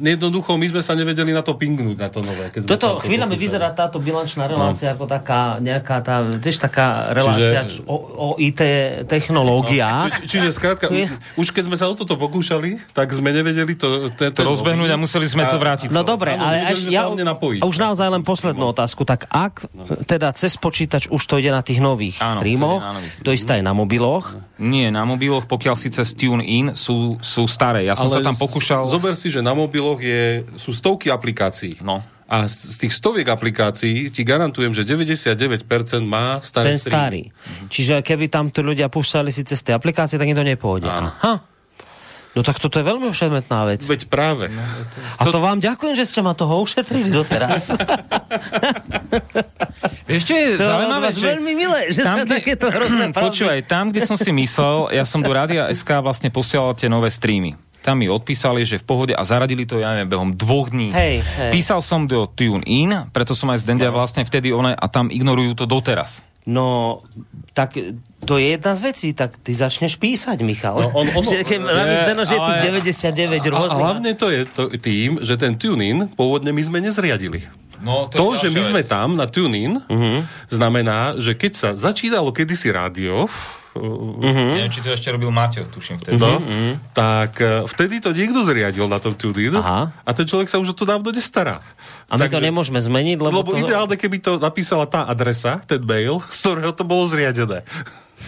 [0.03, 2.51] jednoducho my sme sa nevedeli na to pingnúť, na to nové.
[2.55, 4.95] Keď Toto chvíľami vyzerá táto bilančná relácia no.
[4.99, 8.61] ako taká nejaká tá, tiež taká relácia čiže, o, o IT
[9.11, 10.13] technológiách.
[10.15, 13.75] No, či, čiže skrátka, už, už keď sme sa o toto pokúšali, tak sme nevedeli
[13.75, 15.89] to, ten, to rozbehnúť a museli sme a, to vrátiť.
[15.91, 19.03] No dobre, ale až ja, už naozaj len poslednú otázku.
[19.03, 19.67] Tak ak
[20.07, 22.83] teda cez počítač už to ide na tých nových áno, streamoch,
[23.25, 24.37] to isté aj na mobiloch.
[24.61, 27.89] Nie, na mobiloch, pokiaľ si cez TuneIn sú, sú staré.
[27.89, 28.85] Ja som Ale sa tam pokúšal...
[28.85, 31.81] Zober si, že na mobiloch je, sú stovky aplikácií.
[31.81, 32.05] No.
[32.29, 35.25] A z tých stoviek aplikácií ti garantujem, že 99%
[36.05, 37.23] má starý Ten starý.
[37.73, 40.93] Čiže keby tam tu ľudia púšťali si cez tie aplikácie, tak im to nepôjde.
[40.93, 41.09] Áno.
[41.09, 41.58] Aha.
[42.39, 43.83] No tak toto je veľmi všemetná vec.
[43.83, 44.47] Veď práve.
[44.47, 44.99] No, to...
[45.19, 47.75] A to vám ďakujem, že ste ma toho ušetrili doteraz.
[50.07, 51.35] Ešte je to zaujímavé, že...
[51.35, 52.39] veľmi milé, že tam, sa kde...
[52.39, 56.79] takéto hrozné Počúvaj, tam, kde som si myslel, ja som do Rádia SK vlastne posielal
[56.79, 60.31] tie nové streamy tam mi odpísali, že v pohode a zaradili to, ja neviem, behom
[60.37, 60.93] dvoch dní.
[60.93, 61.53] Hej, hej.
[61.57, 63.97] Písal som do TuneIn, preto som aj z Dendia no.
[63.97, 66.21] vlastne vtedy one a tam ignorujú to doteraz.
[66.45, 67.01] No,
[67.57, 67.81] tak
[68.29, 70.85] to je jedna z vecí, tak ty začneš písať, Michal.
[70.85, 72.93] No, on, on, že keď je, zdeno, že ale, tých
[73.41, 73.81] 99 rôznych.
[73.81, 77.49] A hlavne to je to tým, že ten TuneIn pôvodne my sme nezriadili.
[77.81, 78.69] No, to, to že my vec.
[78.69, 80.21] sme tam na TuneIn, uh-huh.
[80.51, 83.25] znamená, že keď sa začínalo kedysi rádio,
[83.79, 84.51] Uh-huh.
[84.51, 86.19] Neviem, či to ešte robil Maťo, tuším vtedy.
[86.19, 86.83] No, uh-huh.
[86.91, 89.95] tak uh, vtedy to niekto zriadil na tom TuneIn Aha.
[90.03, 91.63] a ten človek sa už o to dávno nestará.
[92.11, 93.39] A my Takže, to nemôžeme zmeniť, lebo...
[93.39, 93.63] Lebo to...
[93.63, 97.63] ideálne, keby to napísala tá adresa, ten mail, z ktorého to bolo zriadené.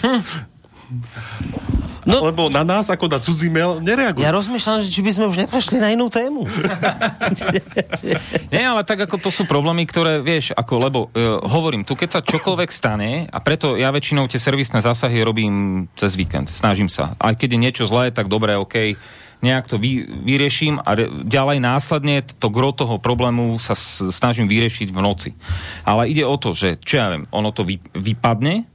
[0.03, 0.23] Hm.
[2.09, 4.25] No, Lebo na nás, ako na cudzí mail, nereagujú.
[4.25, 6.49] Ja rozmýšľam, že či by sme už neprešli na inú tému.
[8.53, 12.09] Nie, ale tak ako to sú problémy, ktoré, vieš, ako, lebo uh, hovorím, tu keď
[12.19, 17.15] sa čokoľvek stane, a preto ja väčšinou tie servisné zásahy robím cez víkend, snažím sa.
[17.21, 18.97] Aj keď je niečo zlé, tak dobre, OK,
[19.45, 23.77] nejak to vy, vyrieším a ďalej následne to gro toho problému sa
[24.13, 25.31] snažím vyriešiť v noci.
[25.85, 28.69] Ale ide o to, že, čo ja viem, ono to vy, vypadne,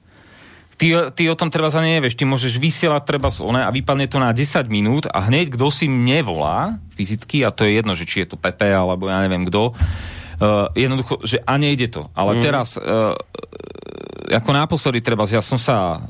[0.78, 4.08] ty, ty o tom treba za nevieš, ty môžeš vysielať treba z one a vypadne
[4.12, 7.96] to na 10 minút a hneď kto si mne volá fyzicky, a to je jedno,
[7.96, 12.08] že či je to Pepe alebo ja neviem kto, uh, jednoducho, že a nejde to.
[12.16, 12.42] Ale mm.
[12.44, 13.16] teraz, uh,
[14.32, 16.04] ako náposledy treba, ja som sa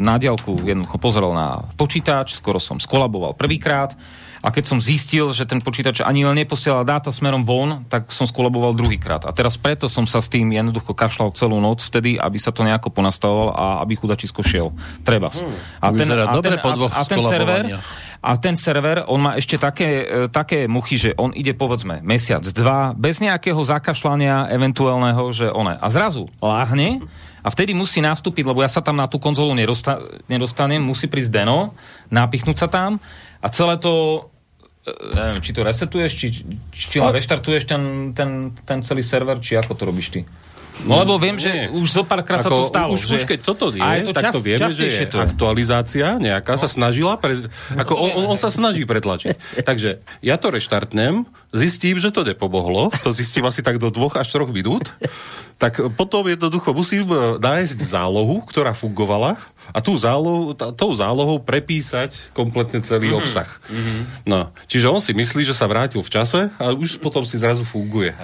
[0.00, 3.92] na diálku jednoducho pozrel na počítač, skoro som skolaboval prvýkrát,
[4.40, 8.24] a keď som zistil, že ten počítač ani len neposielal dáta smerom von, tak som
[8.24, 9.28] skolaboval druhýkrát.
[9.28, 12.64] A teraz preto som sa s tým jednoducho kašľal celú noc vtedy, aby sa to
[12.64, 14.72] nejako ponastavoval a aby chudačisko šiel.
[15.04, 15.28] Treba.
[15.28, 15.52] Hmm.
[15.84, 17.64] A, ten, a, ten, a, a ten server,
[18.20, 22.44] a ten server, on má ešte také, e, také muchy, že on ide povedzme mesiac,
[22.52, 25.76] dva, bez nejakého zakašľania eventuálneho, že one.
[25.76, 27.04] A zrazu láhne
[27.40, 31.32] a vtedy musí nastúpiť, lebo ja sa tam na tú konzolu nedosta- nedostanem, musí prísť
[31.32, 31.72] Deno,
[32.12, 33.00] napichnúť sa tam
[33.40, 34.26] a celé to
[34.84, 36.26] e, neviem, či to resetuješ, či,
[36.72, 40.20] či len reštartuješ ten, ten, ten celý server, či ako to robíš ty?
[40.86, 42.96] No lebo viem, že už zo párkrát sa to stalo.
[42.96, 43.20] Už, že...
[43.20, 45.20] už keď toto je, to tak čas, to vieme, že je to.
[45.20, 46.60] aktualizácia nejaká no.
[46.60, 47.36] sa snažila, pre...
[47.76, 49.36] ako on, on, on sa snaží pretlačiť.
[49.68, 54.32] Takže ja to reštartnem, zistím, že to nepomohlo, to zistím asi tak do dvoch až
[54.32, 54.88] troch minút,
[55.60, 59.36] tak potom jednoducho musím e, nájsť zálohu, ktorá fungovala
[59.76, 63.20] a tú zálohu, tá, tou zálohou prepísať kompletne celý mm-hmm.
[63.20, 63.50] obsah.
[63.68, 64.00] Mm-hmm.
[64.24, 67.68] No, čiže on si myslí, že sa vrátil v čase a už potom si zrazu
[67.68, 68.16] funguje.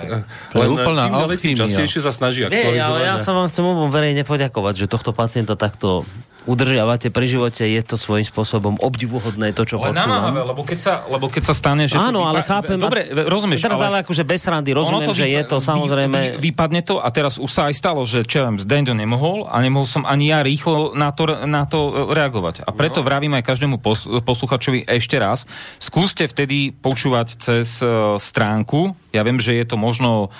[0.56, 2.72] To Len čím ďalej, tým častejšie sa snaží aktualizovať.
[2.72, 6.08] Nie, ale ja sa vám chcem verejne poďakovať, že tohto pacienta takto
[6.46, 10.06] udržiavate pri živote, je to svojím spôsobom obdivuhodné to, čo ale počúvam.
[10.06, 11.98] Namáhavé, lebo keď sa, lebo keď sa stane, že...
[11.98, 12.78] Áno, ale chápem.
[12.78, 13.66] Dobre, rozumieš.
[13.66, 16.38] Teraz ale, ale akože bez randy, rozumiem, to že je to samozrejme...
[16.38, 19.58] Vy, vypadne to a teraz už sa aj stalo, že čo viem, Dendo nemohol a
[19.58, 22.62] nemohol som ani ja rýchlo na to, na to reagovať.
[22.64, 23.06] A preto no.
[23.10, 25.44] vravím aj každému pos, posluchačovi ešte raz,
[25.82, 28.94] skúste vtedy počúvať cez uh, stránku.
[29.10, 30.30] Ja viem, že je to možno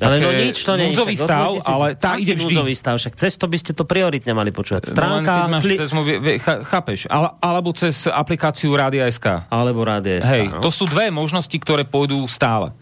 [0.00, 2.56] Ale no nič to nie núdzový stav, ale tá ide vždy.
[2.56, 4.96] Núdzový stav, však cez to by ste to prioritne mali počúvať.
[4.96, 5.74] Stránka, no, máš kli...
[5.76, 9.52] cez mobil, chápeš, ale, alebo cez aplikáciu Rádia SK.
[9.52, 10.32] Alebo Rádia SK.
[10.32, 10.64] Hej, no.
[10.64, 12.72] to sú dve možnosti, ktoré pôjdu stále.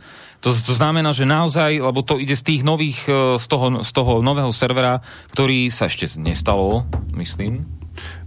[0.47, 3.91] To, to znamená, že naozaj, lebo to ide z tých nových, e, z toho, z
[3.91, 5.03] toho nového servera,
[5.35, 6.87] ktorý sa ešte nestalo,
[7.19, 7.67] myslím,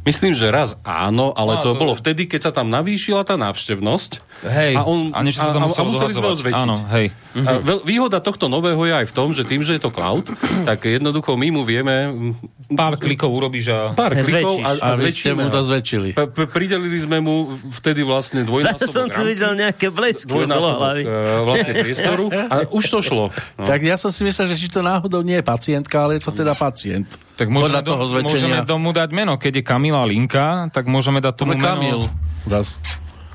[0.01, 3.37] Myslím, že raz áno, ale no, to, to bolo vtedy, keď sa tam navýšila tá
[3.37, 4.25] návštevnosť.
[4.41, 6.65] Hej, a, on, a, sa tam a, a museli sme ho zväčšiť.
[6.65, 7.13] Áno, hej.
[7.37, 10.25] A výhoda tohto nového je aj v tom, že tým, že je to cloud,
[10.69, 12.33] tak jednoducho my mu vieme...
[12.73, 13.93] Pár klikov urobíš a...
[13.93, 15.37] Pár klikov a, a, a zväčšíme.
[15.37, 16.09] mu to zväčšili.
[16.49, 21.03] pridelili sme mu vtedy vlastne dvojnásobok Zase som tu videl nejaké blesky hlavy.
[21.05, 23.29] Uh, vlastne priestoru a už to šlo.
[23.59, 23.65] No.
[23.69, 26.31] Tak ja som si myslel, že či to náhodou nie je pacientka, ale je to
[26.33, 27.05] teda pacient.
[27.41, 29.33] Tak môžeme, do, môžeme tomu dať meno.
[29.33, 31.67] Keď je Kamila Linka, tak môžeme dať tomu meno...
[31.67, 32.01] Kamil.
[32.47, 32.79] Raz.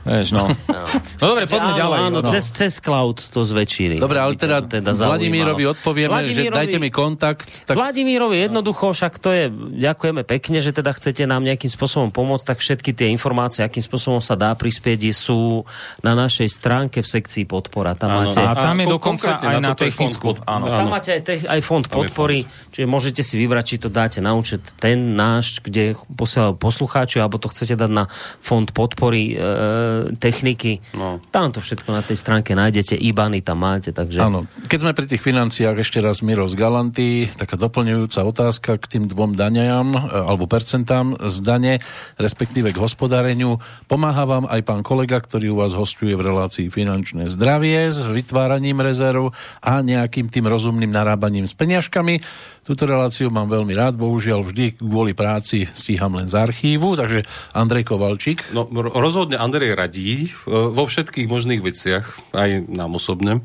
[0.07, 0.47] Vieš, no.
[0.47, 0.87] no.
[1.17, 1.99] No dobre, poďme áno, ďalej.
[2.13, 2.29] Áno, no.
[2.29, 3.97] cez, cez cloud to zväčšili.
[3.97, 7.49] Dobre, ale teda, teda Vladimírovi odpovieme, Vladimírovi, že dajte mi kontakt.
[7.65, 7.73] Tak...
[7.73, 9.49] Vladimírovi jednoducho, však to je,
[9.81, 14.21] ďakujeme pekne, že teda chcete nám nejakým spôsobom pomôcť, tak všetky tie informácie, akým spôsobom
[14.21, 15.65] sa dá prispieť, sú
[16.05, 17.97] na našej stránke v sekcii podpora.
[17.97, 20.37] Tam áno, máte, a tam je dokonca aj na, na technickú.
[20.45, 20.69] Áno.
[20.69, 22.73] Tam máte aj, te, aj fond podpory, fond.
[22.77, 27.41] čiže môžete si vybrať, či to dáte na účet ten náš, kde posielajú poslucháči, alebo
[27.41, 28.05] to chcete dať na
[28.45, 30.81] fond podpory e, techniky.
[30.93, 31.19] No.
[31.33, 34.23] Tam to všetko na tej stránke nájdete, IBANy tam máte, takže...
[34.23, 38.85] Áno, keď sme pri tých financiách, ešte raz Miro z Galanty, taká doplňujúca otázka k
[38.99, 41.75] tým dvom daniam, e, alebo percentám z dane,
[42.21, 43.59] respektíve k hospodáreniu.
[43.87, 48.83] Pomáha vám aj pán kolega, ktorý u vás hostuje v relácii finančné zdravie s vytváraním
[48.83, 49.31] rezerv
[49.63, 52.21] a nejakým tým rozumným narábaním s peniažkami.
[52.67, 57.23] Túto reláciu mám veľmi rád, bohužiaľ vždy kvôli práci stíham len z archívu, takže
[57.55, 58.51] Andrej Kovalčík.
[58.51, 63.41] No, rozhodne Andrej radí e, vo všetkých možných veciach, aj nám osobne,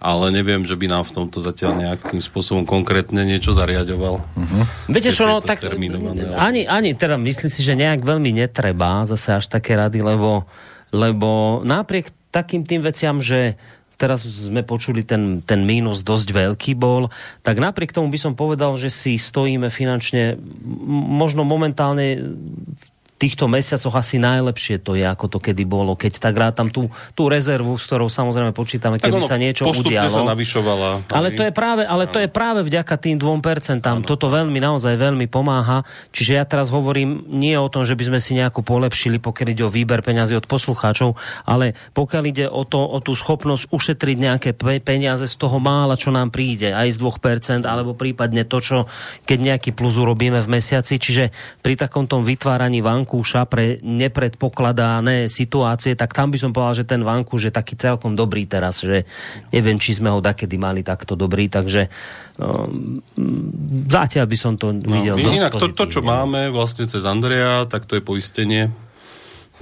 [0.00, 4.24] ale neviem, že by nám v tomto zatiaľ nejakým spôsobom konkrétne niečo zariadoval.
[4.24, 4.62] Uh-huh.
[4.88, 5.60] Viete čo, no tak
[6.40, 10.48] ani, ani teda myslím si, že nejak veľmi netreba zase až také rady, lebo,
[10.90, 13.60] lebo napriek takým tým veciam, že
[14.00, 17.06] teraz sme počuli, ten, ten mínus dosť veľký bol,
[17.46, 20.34] tak napriek tomu by som povedal, že si stojíme finančne
[20.90, 22.34] možno momentálne
[22.74, 22.86] v
[23.22, 27.30] týchto mesiacoch asi najlepšie to je, ako to kedy bolo, keď tak tam tú, tú
[27.30, 30.10] rezervu, s ktorou samozrejme počítame, keby sa niečo udialo.
[30.10, 31.06] sa navyšovala.
[31.14, 33.78] Ale to je práve, ale to je práve vďaka tým 2%.
[33.86, 34.02] Ano.
[34.02, 35.86] Toto veľmi, naozaj veľmi pomáha.
[36.10, 39.62] Čiže ja teraz hovorím nie o tom, že by sme si nejako polepšili, pokiaľ ide
[39.62, 41.14] o výber peňazí od poslucháčov,
[41.46, 44.50] ale pokiaľ ide o, to, o tú schopnosť ušetriť nejaké
[44.82, 48.76] peniaze z toho mála, čo nám príde, aj z 2%, alebo prípadne to, čo
[49.28, 50.98] keď nejaký plus urobíme v mesiaci.
[50.98, 51.30] Čiže
[51.60, 57.04] pri takomto vytváraní vanku vankúša pre nepredpokladané situácie, tak tam by som povedal, že ten
[57.04, 59.04] vankúš je taký celkom dobrý teraz, že
[59.52, 61.92] neviem, či sme ho dakedy mali takto dobrý, takže
[62.40, 63.04] um,
[63.92, 67.68] zatiaľ by som to no, videl dosť Inak to, to, čo máme vlastne cez Andrea,
[67.68, 68.72] tak to je poistenie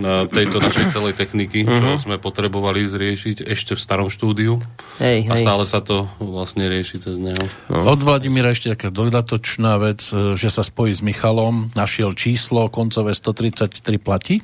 [0.01, 2.01] na tejto našej celej techniky, čo uh-huh.
[2.01, 4.57] sme potrebovali zriešiť ešte v starom štúdiu.
[4.97, 7.45] Hej, a stále sa to vlastne rieši cez neho.
[7.69, 7.93] No.
[7.93, 13.13] Od Vladimíra ešte taká dodatočná vec, e, že sa spojí s Michalom, našiel číslo, koncové
[13.13, 14.41] 133 platí?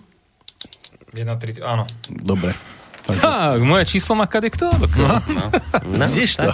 [1.16, 1.88] 1,30, áno.
[2.12, 2.75] Dobre.
[3.06, 3.22] Takže...
[3.22, 4.66] Tak, moje číslo má kade kto?
[4.74, 5.44] No, no.
[5.98, 6.50] no, to?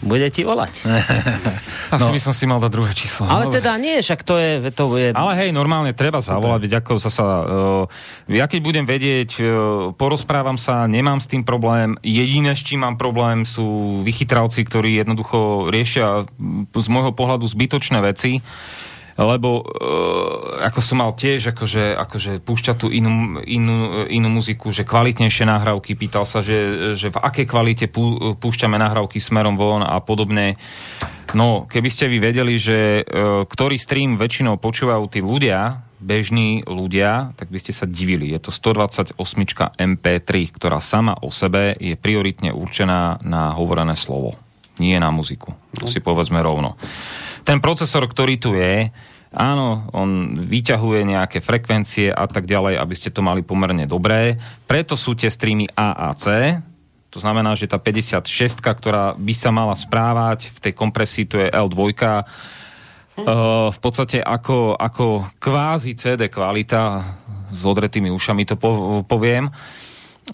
[0.00, 0.88] Bude ti volať.
[1.94, 2.14] Asi no.
[2.14, 3.28] by som si mal dať druhé číslo.
[3.28, 3.60] Ale Dobre.
[3.60, 5.12] teda nie, však to je, to je...
[5.12, 7.26] Ale hej, normálne treba zavolať, veď ako sa sa...
[7.44, 7.84] Uh,
[8.32, 9.46] ja keď budem vedieť, uh,
[9.92, 12.00] porozprávam sa, nemám s tým problém.
[12.00, 16.24] Jediné, s čím mám problém, sú vychytralci, ktorí jednoducho riešia
[16.72, 18.40] z môjho pohľadu zbytočné veci
[19.18, 24.86] lebo uh, ako som mal tiež akože, akože púšťať tú inú, inú, inú muziku, že
[24.86, 29.98] kvalitnejšie nahrávky, pýtal sa, že, že v akej kvalite pú, púšťame nahrávky smerom von a
[29.98, 30.54] podobne.
[31.34, 37.34] No, keby ste vy vedeli, že uh, ktorý stream väčšinou počúvajú tí ľudia, bežní ľudia,
[37.34, 38.30] tak by ste sa divili.
[38.30, 39.18] Je to 128
[39.74, 44.38] MP3, ktorá sama o sebe je prioritne určená na hovorené slovo,
[44.78, 45.58] nie na muziku.
[45.74, 46.78] To si povedzme rovno
[47.48, 48.92] ten procesor, ktorý tu je,
[49.32, 54.40] áno, on vyťahuje nejaké frekvencie a tak ďalej, aby ste to mali pomerne dobré.
[54.64, 56.56] Preto sú tie streamy A a C,
[57.08, 58.28] to znamená, že tá 56,
[58.60, 62.22] ktorá by sa mala správať v tej kompresii, to je L2, uh,
[63.72, 67.00] v podstate ako, ako kvázi CD kvalita,
[67.48, 68.60] s odretými ušami to
[69.08, 69.48] poviem,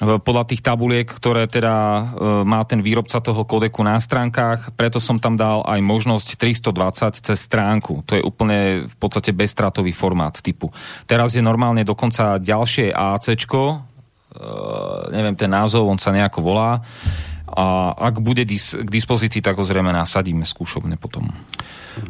[0.03, 2.03] podľa tých tabuliek, ktoré teda e,
[2.43, 7.39] má ten výrobca toho kodeku na stránkach, preto som tam dal aj možnosť 320 cez
[7.39, 8.03] stránku.
[8.11, 10.75] To je úplne v podstate bezstratový formát typu.
[11.07, 13.75] Teraz je normálne dokonca ďalšie AC, e,
[15.15, 16.83] neviem ten názov, on sa nejako volá,
[17.55, 21.31] a ak bude dis- k dispozícii, tak ho zrejme nasadíme skúšobne potom.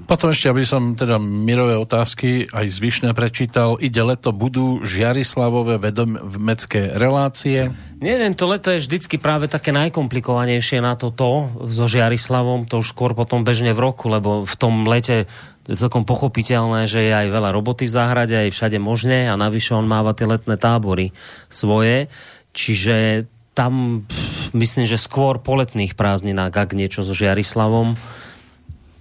[0.05, 3.76] Potom ešte, aby som teda mirové otázky aj zvyšné prečítal.
[3.80, 7.72] Ide leto, budú Žiarislavové vedomecké relácie?
[8.05, 13.16] Neviem, to leto je vždycky práve také najkomplikovanejšie na toto so Žiarislavom, to už skôr
[13.16, 15.24] potom bežne v roku, lebo v tom lete
[15.64, 19.72] je celkom pochopiteľné, že je aj veľa roboty v záhrade, aj všade možné a navyše
[19.72, 21.16] on máva tie letné tábory
[21.49, 22.12] svoje.
[22.53, 23.24] Čiže
[23.57, 24.05] tam
[24.53, 27.97] myslím, že skôr po letných prázdninách, ak niečo so Žiarislavom,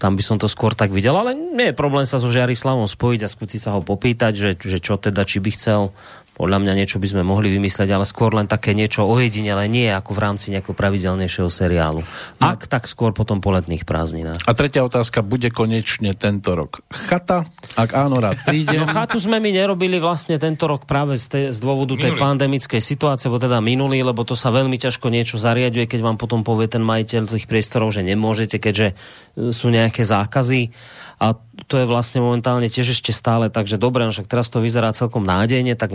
[0.04, 3.24] tam by som to skôr tak videl, ale nie je problém sa so Žiarislavom spojiť
[3.24, 5.96] a skúsiť sa ho popýtať, že, že čo teda, či by chcel
[6.34, 10.18] podľa mňa niečo by sme mohli vymysleť, ale skôr len také niečo ojedinele, nie ako
[10.18, 12.02] v rámci nejakého pravidelnejšieho seriálu.
[12.42, 14.42] Ak, tak skôr potom po letných prázdninách.
[14.50, 17.46] A tretia otázka, bude konečne tento rok chata?
[17.78, 18.76] Ak áno, rád príde.
[18.84, 22.04] No chatu sme my nerobili vlastne tento rok práve z, tej, z dôvodu minulý.
[22.10, 26.18] tej pandemickej situácie, bo teda minulý, lebo to sa veľmi ťažko niečo zariaduje, keď vám
[26.18, 28.98] potom povie ten majiteľ tých priestorov, že nemôžete, keďže
[29.38, 30.74] e, sú nejaké zákazy
[31.22, 31.38] a
[31.70, 35.22] to je vlastne momentálne tiež ešte stále, takže dobre, no však teraz to vyzerá celkom
[35.24, 35.94] nádejne, tak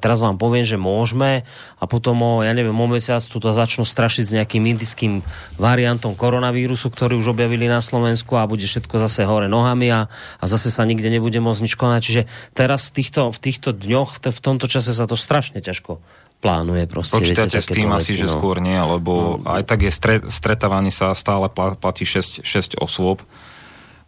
[0.00, 1.44] teraz vám poviem, že môžeme
[1.78, 5.20] a potom o, ja neviem, o mesiac tu to začnú strašiť s nejakým indickým
[5.60, 10.44] variantom koronavírusu, ktorý už objavili na Slovensku a bude všetko zase hore nohami a, a
[10.48, 12.00] zase sa nikde nebude môcť nič konať.
[12.00, 12.22] Čiže
[12.56, 16.00] teraz v týchto, v týchto dňoch, v, v tomto čase sa to strašne ťažko
[16.44, 16.84] plánuje.
[16.84, 18.20] Proste, Počítate s tým asi, no.
[18.20, 19.48] že skôr nie, lebo no.
[19.48, 23.24] aj tak je stret, stretávanie sa stále platí 6, 6 osôb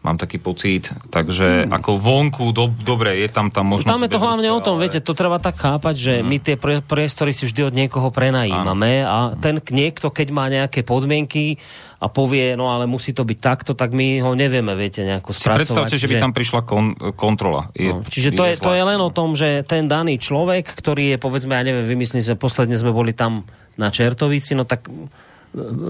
[0.06, 0.94] mám taký pocit.
[1.10, 1.74] Takže hmm.
[1.74, 3.90] ako vonku, do, dobre, je tam tam možnosť...
[3.90, 4.86] Tam je to hlavne o tom, ale...
[4.86, 6.26] viete, to treba tak chápať, že hmm.
[6.30, 6.54] my tie
[6.86, 11.58] priestory si vždy od niekoho prenajímame a ten niekto, keď má nejaké podmienky
[11.96, 15.48] a povie, no ale musí to byť takto, tak my ho nevieme, viete, nejako spracovať.
[15.48, 17.72] Si predstavte, že by tam prišla kon, kontrola.
[17.72, 20.68] Je, no, čiže to je, je to je len o tom, že ten daný človek,
[20.76, 23.48] ktorý je, povedzme, ja neviem, vymyslím, že posledne sme boli tam
[23.80, 24.88] na Čertovici, no tak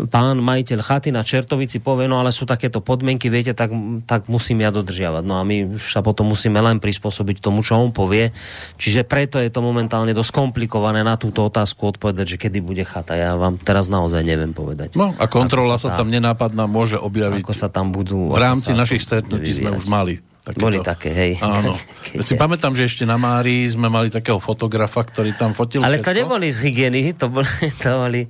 [0.06, 3.74] pán majiteľ chaty na Čertovici povie, no ale sú takéto podmienky, viete, tak,
[4.06, 5.24] tak musím ja dodržiavať.
[5.26, 8.30] No a my už sa potom musíme len prispôsobiť tomu, čo on povie.
[8.78, 13.18] Čiže preto je to momentálne dosť komplikované na túto otázku odpovedať, že kedy bude chata.
[13.18, 14.94] Ja vám teraz naozaj neviem povedať.
[14.94, 17.42] No a kontrola sa, tá, tam nenápadná môže objaviť.
[17.42, 18.30] Ako sa tam budú...
[18.30, 20.22] V rámci našich stretnutí sme už mali.
[20.46, 20.62] Takéto.
[20.62, 21.32] Boli také, hej.
[21.42, 21.74] Áno.
[22.16, 26.00] Ja si pamätám, že ešte na Mári sme mali takého fotografa, ktorý tam fotil Ale
[26.00, 27.50] to neboli z hygieny, to boli,
[27.82, 28.22] to boli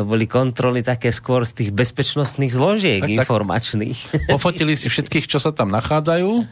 [0.00, 3.98] to boli kontroly také skôr z tých bezpečnostných zložiek tak, informačných.
[4.08, 4.20] Tak.
[4.32, 6.48] Pofotili si všetkých, čo sa tam nachádzajú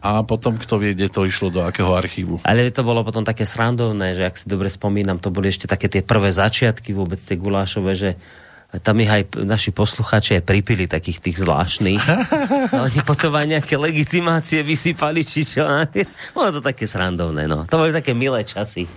[0.00, 2.40] a potom kto vie, kde to išlo, do akého archívu.
[2.48, 5.92] Ale to bolo potom také srandovné, že ak si dobre spomínam, to boli ešte také
[5.92, 8.10] tie prvé začiatky vôbec tie gulášové, že
[8.80, 12.00] tam ich aj naši poslucháči aj pripili takých tých zvláštnych.
[12.72, 15.68] A oni potom aj nejaké legitimácie vysypali, či čo.
[16.36, 17.68] Bolo to také srandovné, no.
[17.68, 18.88] To boli také milé časy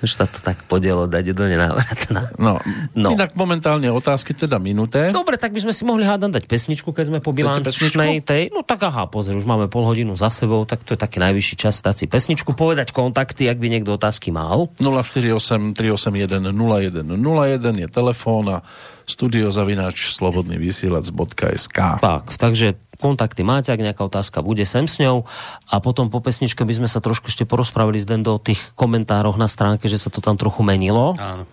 [0.00, 2.32] už sa to tak podielo dať do nenávratna.
[2.40, 2.56] No,
[2.96, 3.12] no.
[3.12, 5.12] Inak momentálne otázky teda minuté.
[5.12, 8.48] Dobre, tak by sme si mohli hádam dať pesničku, keď sme po bilančnej tej.
[8.48, 11.54] No tak aha, pozri, už máme pol hodinu za sebou, tak to je taký najvyšší
[11.60, 14.72] čas dať si pesničku, povedať kontakty, ak by niekto otázky mal.
[14.80, 18.64] 048 381 0101 je telefón a
[19.04, 25.24] studiozavináč slobodnyvysielac.sk Tak, takže kontakty máte, ak nejaká otázka bude sem s ňou
[25.72, 29.48] a potom po pesničke by sme sa trošku ešte porozprávali z do tých komentároch na
[29.48, 31.16] stránke, že sa to tam trochu menilo.
[31.16, 31.48] Áno.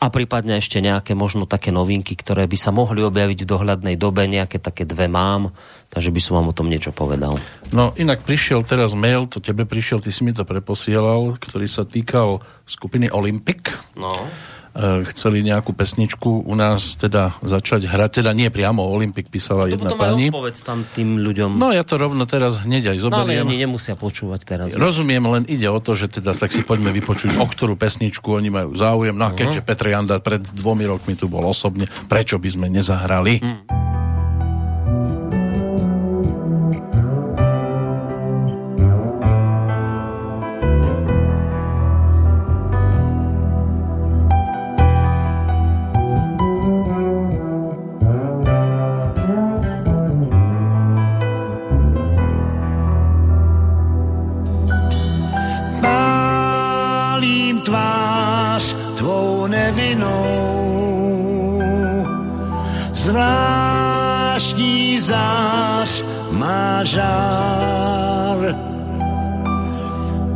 [0.00, 4.24] A prípadne ešte nejaké možno také novinky, ktoré by sa mohli objaviť v dohľadnej dobe,
[4.24, 5.52] nejaké také dve mám,
[5.92, 7.36] takže by som vám o tom niečo povedal.
[7.68, 11.84] No inak prišiel teraz mail, to tebe prišiel, ty si mi to preposielal, ktorý sa
[11.84, 13.76] týkal skupiny Olympic.
[13.92, 14.08] No
[15.10, 19.98] chceli nejakú pesničku u nás teda začať hrať, teda nie priamo Olympik písala to jedna
[19.98, 20.30] pani.
[20.30, 21.58] povedz tam tým ľuďom.
[21.58, 23.42] No ja to rovno teraz hneď aj zoberiem.
[23.42, 24.68] No ale oni nemusia počúvať teraz.
[24.78, 28.50] Rozumiem, len ide o to, že teda tak si poďme vypočuť, o ktorú pesničku oni
[28.50, 29.14] majú záujem.
[29.18, 29.70] No a keďže uh-huh.
[29.74, 33.42] Petr Janda pred dvomi rokmi tu bol osobne, prečo by sme nezahrali?
[33.42, 33.90] Hmm.
[66.84, 68.56] Žár.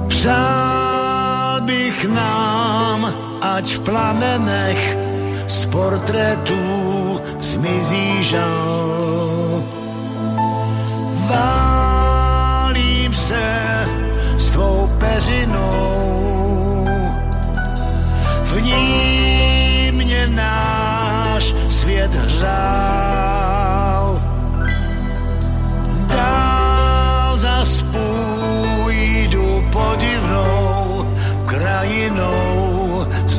[0.08, 4.96] Přál bych nám, ať v plamenech
[5.46, 9.62] z portrétů zmizí žal.
[11.28, 13.44] Válím se
[14.36, 16.86] s tvou peřinou,
[18.44, 23.33] v ní mě náš svět hřál.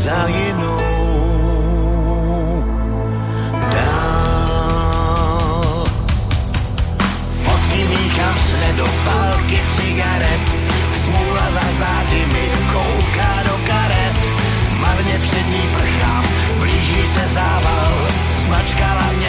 [0.06, 0.82] Za jinou.
[3.74, 5.54] Dál.
[7.44, 10.46] Fotky míchám s nedopálky cigaret,
[10.96, 14.16] smůla za zády mi kouká do karet.
[14.80, 16.24] Marně před ní prchám,
[16.60, 17.94] blíží se zával,
[18.38, 19.25] smačkala mě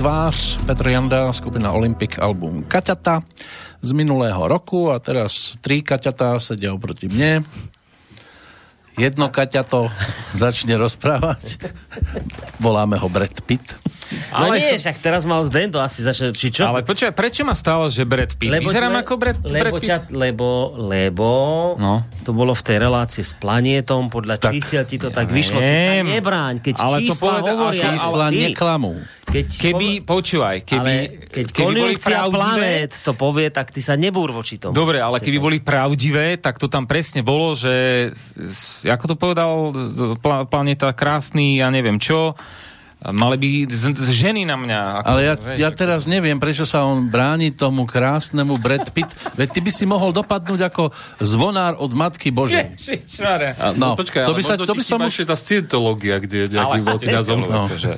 [0.00, 3.20] tvář, Petr Janda, skupina Olympic, album Kaťata
[3.84, 7.44] z minulého roku a teraz tri Kaťatá sedia oproti mne.
[8.96, 9.92] Jedno Kaťato
[10.32, 11.60] začne rozprávať.
[12.56, 13.76] Voláme ho Brad Pitt.
[14.28, 16.64] Ale Ale nie, to- však teraz mal Zdendo asi začať, či čo?
[16.64, 18.50] Ale počkaj, prečo ma stálo, že Brad Pitt?
[18.52, 19.86] Vyzerám ako Brad, lebo, Brad Pitt?
[19.86, 21.28] ťa, lebo, lebo
[21.76, 22.02] No.
[22.20, 25.58] to bolo v tej relácii s planietom, podľa Tak, čísiel ti to ja tak vyšlo.
[25.58, 26.06] Ty sa viem.
[26.12, 27.82] nebráň, keď Ale to čísla poveda- hovoria...
[27.82, 28.92] ale- Čísla ty, neklamú.
[29.22, 30.94] Keď, Keby, počúvaj, keby, ale
[31.24, 32.34] keď keby boli pravdivé...
[32.34, 34.74] planét to povie, tak ty sa nebúr voči tomu.
[34.74, 38.10] Dobre, ale keby boli pravdivé, tak to tam presne bolo, že
[38.82, 39.70] ako to povedal
[40.18, 42.34] pla- planeta krásny, ja neviem čo,
[43.02, 44.80] mali by z, z ženy na mňa.
[45.00, 48.88] Ako, Ale ja, vieš, ja ako- teraz neviem, prečo sa on bráni tomu krásnemu Brad
[48.90, 49.08] Pitt.
[49.38, 52.76] Veď ty by si mohol dopadnúť ako zvonár od Matky Božej.
[52.76, 53.56] Ježišmarja.
[53.56, 56.36] A, No, no, počkaj, to by sa- to by som už- ešte tá scientológia, kde
[56.42, 57.36] je nejaký Ale- veľký názov.
[57.40, 57.64] No.
[57.66, 57.92] Akože,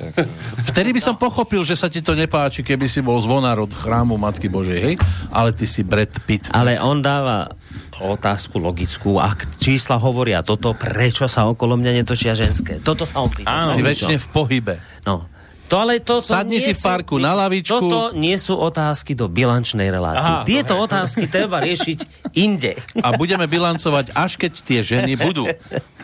[0.65, 4.15] Vtedy by som pochopil, že sa ti to nepáči, keby si bol zvonár od chrámu
[4.15, 4.95] Matky Božej, hej?
[5.29, 6.47] Ale ty si Brad Pitt.
[6.49, 7.51] Ale on dáva
[7.99, 9.21] otázku logickú.
[9.21, 12.81] Ak čísla hovoria toto, prečo sa okolo mňa netočia ženské?
[12.81, 13.49] Toto sa on pýta.
[13.49, 13.75] Áno.
[13.75, 14.75] si No, väčšine v pohybe.
[15.05, 15.29] No.
[15.71, 17.71] To ale to, to Sadni si v sú- parku na lavičku.
[17.73, 20.29] Toto nie sú otázky do bilančnej relácie.
[20.29, 22.77] Aha, Tieto otázky treba riešiť inde.
[23.01, 25.49] A budeme bilancovať, až keď tie ženy budú.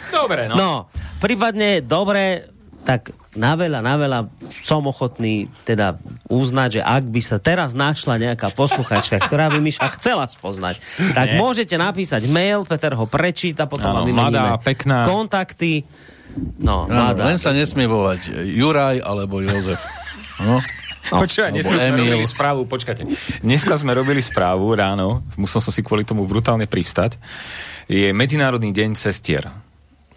[0.09, 0.55] Dobre, no.
[0.57, 0.71] No,
[1.21, 2.49] prípadne, dobre,
[2.81, 4.19] tak na veľa, na veľa
[4.59, 9.85] som ochotný teda uznať, že ak by sa teraz našla nejaká posluchačka, ktorá by Miša
[9.95, 10.81] chcela spoznať,
[11.13, 11.37] tak Nie.
[11.37, 15.05] môžete napísať mail, Peter ho prečíta, potom vám mladá, pekná.
[15.05, 15.85] kontakty.
[16.57, 17.25] No, Áno, mladá.
[17.25, 19.81] len sa nesmie volať Juraj alebo Jozef.
[20.39, 20.61] No.
[21.09, 22.05] Počúvaj, dneska sme Emil.
[22.11, 23.01] robili správu, počkajte.
[23.41, 27.17] Dneska sme robili správu ráno, musel som si kvôli tomu brutálne privstať.
[27.85, 29.49] Je Medzinárodný deň sestier.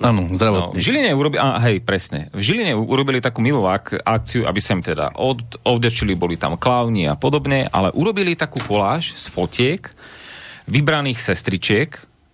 [0.02, 0.78] Áno, No, v zdravotný.
[0.82, 2.28] Žiline urobili, a, hej, presne.
[2.34, 6.58] V Žiline urobili takú milú ak, akciu, aby sa im teda od, odvďačili, boli tam
[6.58, 9.94] klauni a podobne, ale urobili takú koláž z fotiek
[10.66, 11.90] vybraných sestričiek,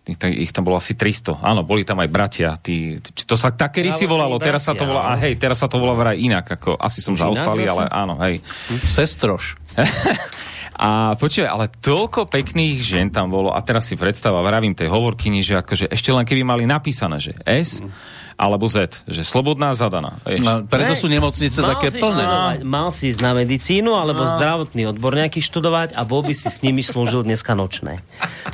[0.08, 0.16] ich,
[0.48, 1.44] ich tam bolo asi 300.
[1.44, 2.56] Áno, boli tam aj bratia.
[2.56, 2.96] Tí,
[3.28, 5.76] to sa tak kedy si volalo, teraz sa to volá, a hej, teraz sa to
[5.76, 8.40] volá vraj inak, ako asi som zaostali, ale áno, hej.
[8.88, 9.60] Sestroš.
[10.78, 13.50] A počuj, ale toľko pekných žien tam bolo.
[13.50, 17.34] A teraz si predstava, vravím tej hovorkyni, že akože ešte len keby mali napísané, že
[17.42, 20.22] S, mm alebo Z, že slobodná zadaná.
[20.38, 22.22] No, preto sú nemocnice mal také plné.
[22.22, 24.30] Študovať, mal si ísť na medicínu alebo no.
[24.30, 27.98] zdravotný odbor nejaký študovať a bol by si s nimi slúžil dneska nočné.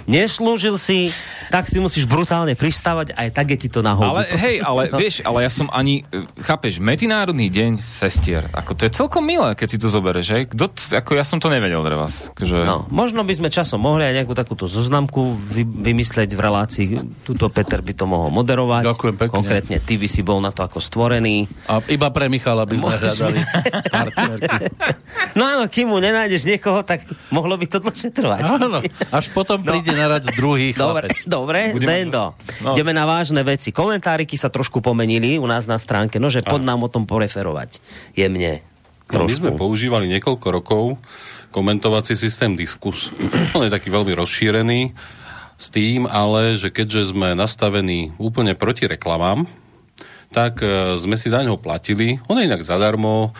[0.08, 1.12] Neslúžil si,
[1.52, 4.96] tak si musíš brutálne pristávať, aj tak je ti to na Ale hej, ale no.
[4.96, 6.08] vieš, ale ja som ani,
[6.40, 10.42] chápeš, Medzinárodný deň sestier, ako to je celkom milé, keď si to zoberieš, hej?
[10.48, 12.32] Kdo, ako ja som to nevedel pre vás.
[12.40, 12.64] Že...
[12.64, 16.86] No, možno by sme časom mohli aj nejakú takúto zoznamku vy, vymysleť v relácii.
[17.20, 18.88] Tuto Peter by to mohol moderovať.
[18.88, 19.34] Ďakujem pekne.
[19.34, 21.50] Konkrétne vlastne ty by si bol na to ako stvorený.
[21.66, 23.40] A iba pre Michala by sme hľadali
[25.38, 27.02] No áno, kým mu nenájdeš niekoho, tak
[27.34, 28.42] mohlo by to dlhšie trvať.
[28.54, 28.78] Áno,
[29.10, 29.66] až potom no.
[29.66, 31.16] príde na rad druhý dobre, chlapec.
[31.26, 32.72] Dobre, Zdendo, no.
[32.74, 33.74] ideme na vážne veci.
[33.74, 37.82] Komentáriky sa trošku pomenili u nás na stránke, no že pod nám o tom poreferovať
[38.14, 38.62] jemne.
[39.12, 40.96] No, my sme používali niekoľko rokov
[41.52, 43.12] komentovací systém Diskus.
[43.52, 44.96] On je taký veľmi rozšírený
[45.54, 49.46] s tým ale, že keďže sme nastavení úplne proti reklamám,
[50.34, 52.18] tak e, sme si za neho platili.
[52.26, 53.30] On je inak zadarmo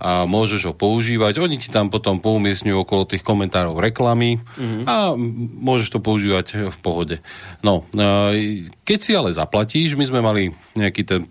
[0.00, 1.42] a môžeš ho používať.
[1.44, 4.84] Oni ti tam potom poumiestňujú okolo tých komentárov reklamy mm-hmm.
[4.88, 5.12] a
[5.60, 7.20] môžeš to používať v pohode.
[7.60, 11.28] No, e, keď si ale zaplatíš, my sme mali nejaký ten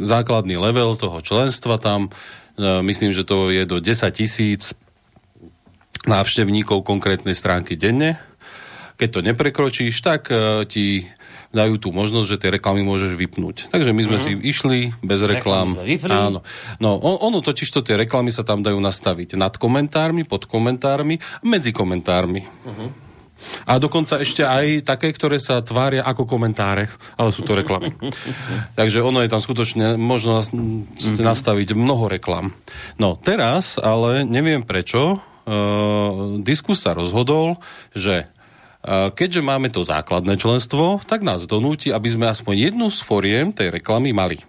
[0.00, 2.08] základný level toho členstva tam,
[2.56, 4.72] e, myslím, že to je do 10 tisíc
[6.08, 8.20] návštevníkov konkrétnej stránky denne
[8.94, 11.08] keď to neprekročíš, tak uh, ti
[11.54, 13.70] dajú tú možnosť, že tie reklamy môžeš vypnúť.
[13.70, 14.26] Takže my sme uh-huh.
[14.26, 15.78] si išli bez reklám.
[16.10, 16.42] Áno.
[16.82, 21.22] No, on, ono totiž to tie reklamy sa tam dajú nastaviť nad komentármi, pod komentármi,
[21.46, 22.42] medzi komentármi.
[22.42, 22.90] Uh-huh.
[23.68, 26.88] A dokonca ešte aj také, ktoré sa tvária ako komentáre,
[27.18, 27.92] ale sú to reklamy.
[28.78, 31.20] Takže ono je tam skutočne možno mhm.
[31.20, 32.56] nastaviť mnoho reklam.
[32.96, 37.60] No teraz, ale neviem prečo, uh, diskus sa rozhodol,
[37.92, 38.32] že
[39.16, 43.72] keďže máme to základné členstvo, tak nás donúti, aby sme aspoň jednu z foriem tej
[43.72, 44.44] reklamy mali.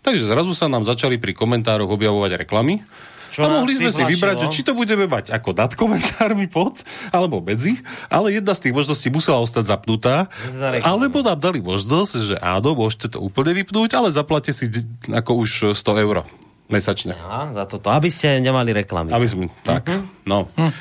[0.00, 2.84] Takže zrazu sa nám začali pri komentároch objavovať reklamy.
[3.30, 6.82] Čo a mohli sme si vybrať, že či to budeme mať ako nad komentármi pod,
[7.14, 7.78] alebo medzi,
[8.10, 10.26] ale jedna z tých možností musela ostať zapnutá,
[10.82, 14.66] alebo nám dali možnosť, že áno, môžete to úplne vypnúť, ale zaplate si
[15.06, 16.26] ako už 100 eur
[16.70, 17.12] mesačne.
[17.18, 19.10] Ja, za toto, aby ste nemali reklamy.
[19.12, 20.02] Aby sme, tak, uh-huh.
[20.24, 20.46] no.
[20.54, 20.72] Hm.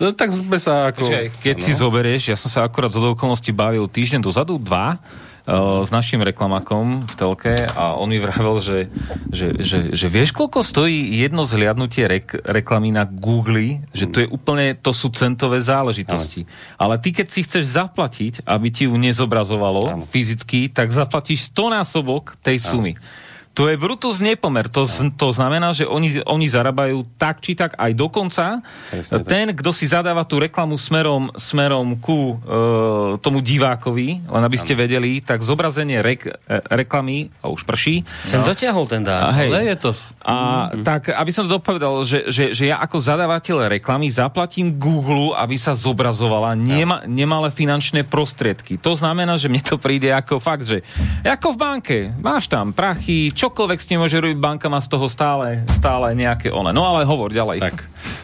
[0.00, 0.06] no.
[0.14, 1.06] Tak sme sa ako...
[1.06, 1.64] Počkej, keď no.
[1.66, 5.02] si zoberieš, ja som sa akurát z okolností bavil týždeň dozadu, dva,
[5.44, 8.88] uh, s našim reklamakom v telke a on mi vravel, že,
[9.28, 14.28] že, že, že vieš, koľko stojí jedno zhliadnutie rek, reklamy na Google, že to je
[14.28, 16.48] úplne, to sú centové záležitosti.
[16.80, 20.04] Ale, Ale ty, keď si chceš zaplatiť, aby ti ju nezobrazovalo ano.
[20.08, 22.92] fyzicky, tak zaplatíš 100 násobok tej sumy.
[22.96, 23.23] Ano.
[23.54, 24.66] To je Brutus nepomer.
[24.66, 28.66] To, z, to znamená, že oni, oni zarábajú tak či tak aj dokonca.
[28.90, 34.58] Presne ten, kto si zadáva tú reklamu smerom, smerom ku e, tomu divákovi, len aby
[34.58, 36.34] ste vedeli, tak zobrazenie rek, e,
[36.74, 38.02] reklamy, a už prší.
[38.26, 38.50] Sem no.
[38.50, 39.30] dotiahol ten dá.
[39.30, 39.90] hej, je to.
[40.26, 40.82] A mm-hmm.
[40.82, 45.54] tak, aby som to dopovedal, že, že, že ja ako zadávateľ reklamy zaplatím Google, aby
[45.54, 48.82] sa zobrazovala nema, nemalé finančné prostriedky.
[48.82, 50.82] To znamená, že mne to príde ako fakt, že
[51.22, 51.98] ako v banke.
[52.18, 56.48] Máš tam prachy, čokoľvek s tým môže robiť banka, má z toho stále, stále nejaké
[56.48, 56.72] one.
[56.72, 57.60] No ale hovor ďalej.
[57.60, 57.76] Tak,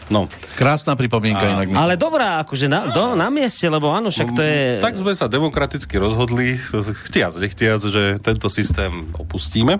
[0.09, 0.25] no.
[0.57, 1.77] Krásna pripomienka a, inak.
[1.77, 4.61] Ale dobrá, akože na, do, na mieste, lebo áno, však to je...
[4.81, 6.57] Tak sme sa demokraticky rozhodli,
[7.05, 9.77] chtiac, nechtiac, že tento systém opustíme.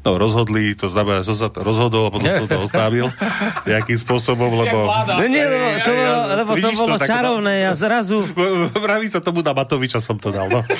[0.00, 3.12] No, rozhodli, to znamená, že som sa rozhodol a potom som to oznámil
[3.68, 4.88] nejakým spôsobom, lebo...
[4.88, 8.24] No nie, lebo to, bolo, lebo to bolo to, čarovné a zrazu...
[8.88, 10.64] Vraví sa tomu na Matoviča som to dal, no.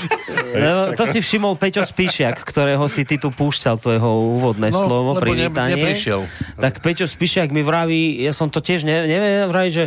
[0.51, 4.83] Lebo to si všimol Peťo Spíšiak, ktorého si ty tu púšťal, to jeho úvodné no,
[4.83, 5.79] slovo, privítanie.
[5.79, 6.27] Ne, neprišiel.
[6.59, 9.85] Tak Peťo Spíšiak mi vraví, ja som to tiež ne, neviem, vraví, že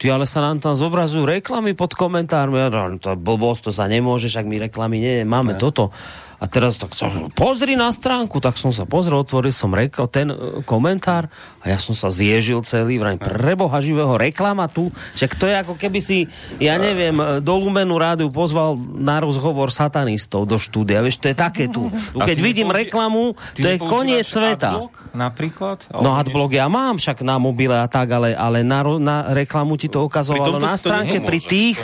[0.00, 2.56] ty ale sa nám tam zobrazujú reklamy pod komentármi.
[2.60, 5.60] Ja, to blbosť, to sa nemôže, však my reklamy nie, máme ne.
[5.60, 5.92] toto.
[6.36, 6.92] A teraz tak,
[7.32, 11.32] pozri na stránku, tak som sa pozrel, otvoril som rekl, ten uh, komentár
[11.64, 15.74] a ja som sa zježil celý, vrajím, preboha živého reklama tu, však to je ako
[15.80, 16.28] keby si,
[16.60, 21.36] ja neviem, e, do Lumenu rádiu pozval na rozhovor satanistov do štúdia, vieš, to je
[21.36, 21.88] také tu.
[22.14, 24.76] Keď vidím reklamu, to je koniec sveta.
[24.76, 25.06] Adblock?
[25.16, 25.88] napríklad?
[25.90, 29.88] No adblock ja mám však na mobile a tak, ale, ale na, na reklamu ti
[29.88, 31.80] to ukazovalo na stránke pri tých...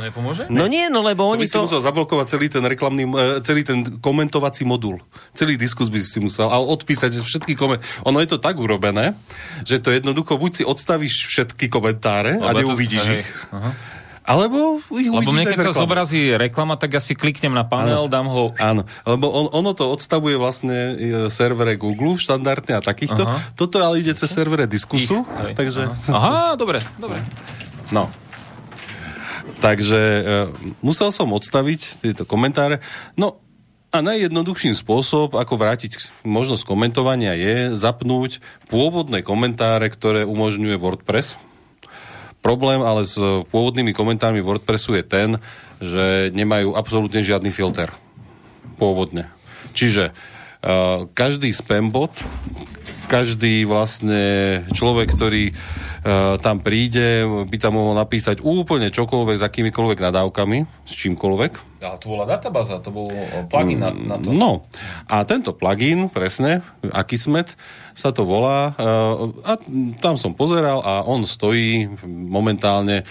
[0.53, 1.65] No nie, no lebo oni to...
[1.65, 3.81] musel zablokovať celý ten reklamný, e, celý ten
[4.43, 4.99] komentovací modul.
[5.39, 7.87] Celý diskus by si musel a odpísať všetky komentáre.
[8.03, 9.15] Ono je to tak urobené,
[9.63, 13.29] že to jednoducho buď si odstavíš všetky komentáre a neuvidíš ich.
[13.55, 13.71] Aha
[14.23, 18.31] Alebo ich Lebo mne, keď sa zobrazí reklama, tak ja si kliknem na panel, dám
[18.31, 18.55] ho...
[18.55, 20.95] Áno, lebo on, ono to odstavuje vlastne e,
[21.27, 23.27] servere Google štandardne a takýchto.
[23.27, 23.59] Aha.
[23.59, 25.91] Toto ale ide cez servere Diskusu, Hej, takže...
[26.15, 27.19] Aha, dobre, dobre.
[27.91, 28.07] No.
[29.59, 30.23] Takže e,
[30.87, 32.79] musel som odstaviť tieto komentáre.
[33.19, 33.43] No
[33.93, 38.41] a najjednoduchším spôsob, ako vrátiť možnosť komentovania je zapnúť
[38.73, 41.37] pôvodné komentáre, ktoré umožňuje WordPress.
[42.41, 43.21] Problém ale s
[43.53, 45.37] pôvodnými komentármi WordPressu je ten,
[45.79, 47.93] že nemajú absolútne žiadny filter.
[48.81, 49.29] Pôvodne.
[49.77, 52.17] Čiže uh, každý spambot,
[53.13, 55.92] každý vlastne človek, ktorý uh,
[56.43, 61.53] tam príde, by tam mohol napísať úplne čokoľvek s akýmikoľvek nadávkami, s čímkoľvek.
[61.79, 63.07] Ale to bola databáza, to bol
[63.47, 64.35] plugin na, na to.
[64.35, 64.67] No,
[65.07, 67.55] a tento plugin, presne, Akismet,
[67.95, 69.53] sa to volá, uh, a
[70.03, 73.07] tam som pozeral a on stojí momentálne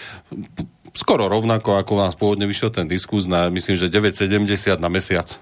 [0.92, 5.40] skoro rovnako, ako nás pôvodne vyšiel ten diskus na, myslím, že 9,70 na mesiac.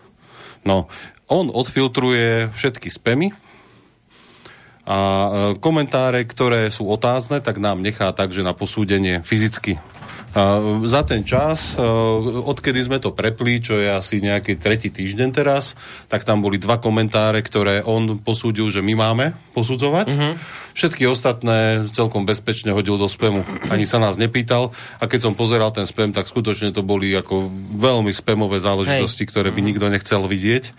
[0.63, 0.87] No,
[1.27, 3.35] on odfiltruje všetky spamy
[4.89, 5.29] a e,
[5.61, 9.77] komentáre, ktoré sú otázne, tak nám nechá takže na posúdenie fyzicky.
[10.31, 11.83] A za ten čas, e,
[12.47, 15.75] odkedy sme to prepli, čo je asi nejaký tretí týždeň teraz,
[16.07, 20.07] tak tam boli dva komentáre, ktoré on posúdil, že my máme posudzovať.
[20.15, 20.35] Uh-huh.
[20.79, 23.43] Všetky ostatné celkom bezpečne hodil do spamu.
[23.75, 24.71] Ani sa nás nepýtal.
[25.03, 29.31] A keď som pozeral ten spam, tak skutočne to boli ako veľmi spamové záležitosti, Hej.
[29.35, 30.71] ktoré by nikto nechcel vidieť.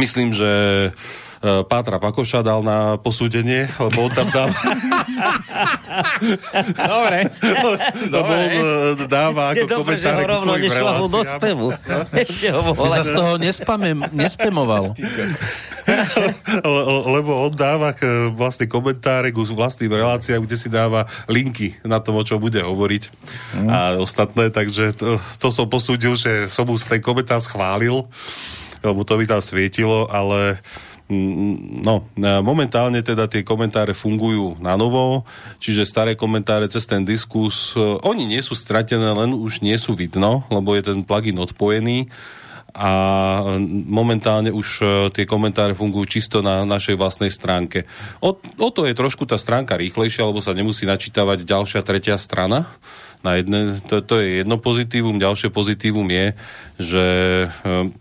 [0.00, 0.48] Myslím, že
[0.88, 0.90] e,
[1.42, 4.48] Pátra Pakoša dal na posúdenie, lebo on tam dal...
[6.72, 7.18] Dobre.
[8.08, 8.62] lebo on e,
[9.04, 11.66] dáva ako dobre, že ho rovno nešlahol do spevu.
[12.12, 13.02] Ešte ho volá.
[13.02, 14.94] z toho nespamem, nespemoval.
[16.62, 21.98] Le- lebo on dáva k, vlastne komentáre k vlastným reláciám, kde si dáva linky na
[21.98, 23.02] tom, o čom bude hovoriť
[23.52, 23.68] Mhm.
[23.68, 28.06] a ostatné, takže to, to som posúdil, že som mu ten komentár schválil,
[28.80, 30.91] lebo to by tam svietilo, ale mm,
[31.84, 32.08] no,
[32.40, 35.28] momentálne teda tie komentáre fungujú na novo,
[35.60, 39.92] čiže staré komentáre cez ten diskus, e, oni nie sú stratené, len už nie sú
[39.92, 42.08] vidno, lebo je ten plugin odpojený
[42.72, 42.90] a
[43.68, 47.84] momentálne už e, tie komentáre fungujú čisto na našej vlastnej stránke.
[48.24, 52.72] O, o to je trošku tá stránka rýchlejšia, lebo sa nemusí načítavať ďalšia, tretia strana.
[53.20, 55.20] Na jedne, to, to je jedno pozitívum.
[55.20, 56.26] Ďalšie pozitívum je,
[56.80, 57.04] že
[57.46, 57.92] e,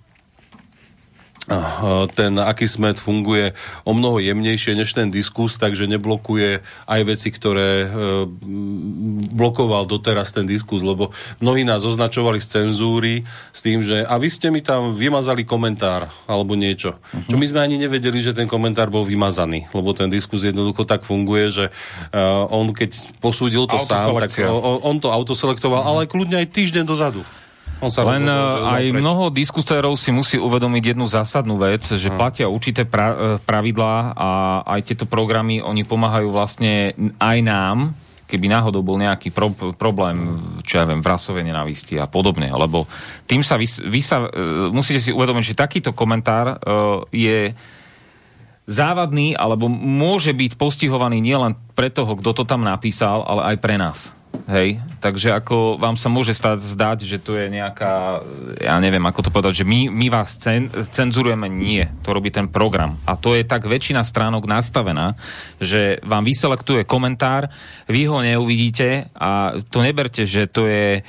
[2.16, 3.52] ten Akismet funguje
[3.84, 8.26] o mnoho jemnejšie než ten diskus, takže neblokuje aj veci, ktoré uh,
[9.36, 11.12] blokoval doteraz ten diskus, lebo
[11.44, 16.08] mnohí nás označovali z cenzúry s tým, že a vy ste mi tam vymazali komentár
[16.26, 16.96] alebo niečo.
[17.00, 17.28] Uh-huh.
[17.28, 21.04] Čo my sme ani nevedeli, že ten komentár bol vymazaný, lebo ten diskus jednoducho tak
[21.04, 24.48] funguje, že uh, on keď posúdil to sám, tak Autoselekcia.
[24.48, 26.06] o, o, on to autoselektoval, uh-huh.
[26.06, 27.22] ale kľudne aj týždeň dozadu.
[27.82, 29.02] On sa Len uh, aj preč.
[29.02, 34.30] mnoho diskutérov si musí uvedomiť jednu zásadnú vec, že platia určité pra, eh, pravidlá a
[34.78, 37.98] aj tieto programy, oni pomáhajú vlastne aj nám,
[38.30, 42.86] keby náhodou bol nejaký pro, problém, čo ja viem, v rasovej nenávisti a podobne, lebo
[43.26, 47.58] tým sa vy, vy sa, uh, musíte si uvedomiť, že takýto komentár uh, je
[48.70, 53.76] závadný, alebo môže byť postihovaný nielen pre toho, kto to tam napísal, ale aj pre
[53.82, 54.14] nás.
[54.52, 58.20] Hej, takže ako vám sa môže stať, zdať, že to je nejaká,
[58.60, 61.88] ja neviem, ako to povedať, že my, my vás cen, cenzurujeme, nie.
[62.04, 63.00] To robí ten program.
[63.08, 65.16] A to je tak väčšina stránok nastavená,
[65.62, 67.48] že vám vyselektuje komentár,
[67.88, 71.06] vy ho neuvidíte a to neberte, že to je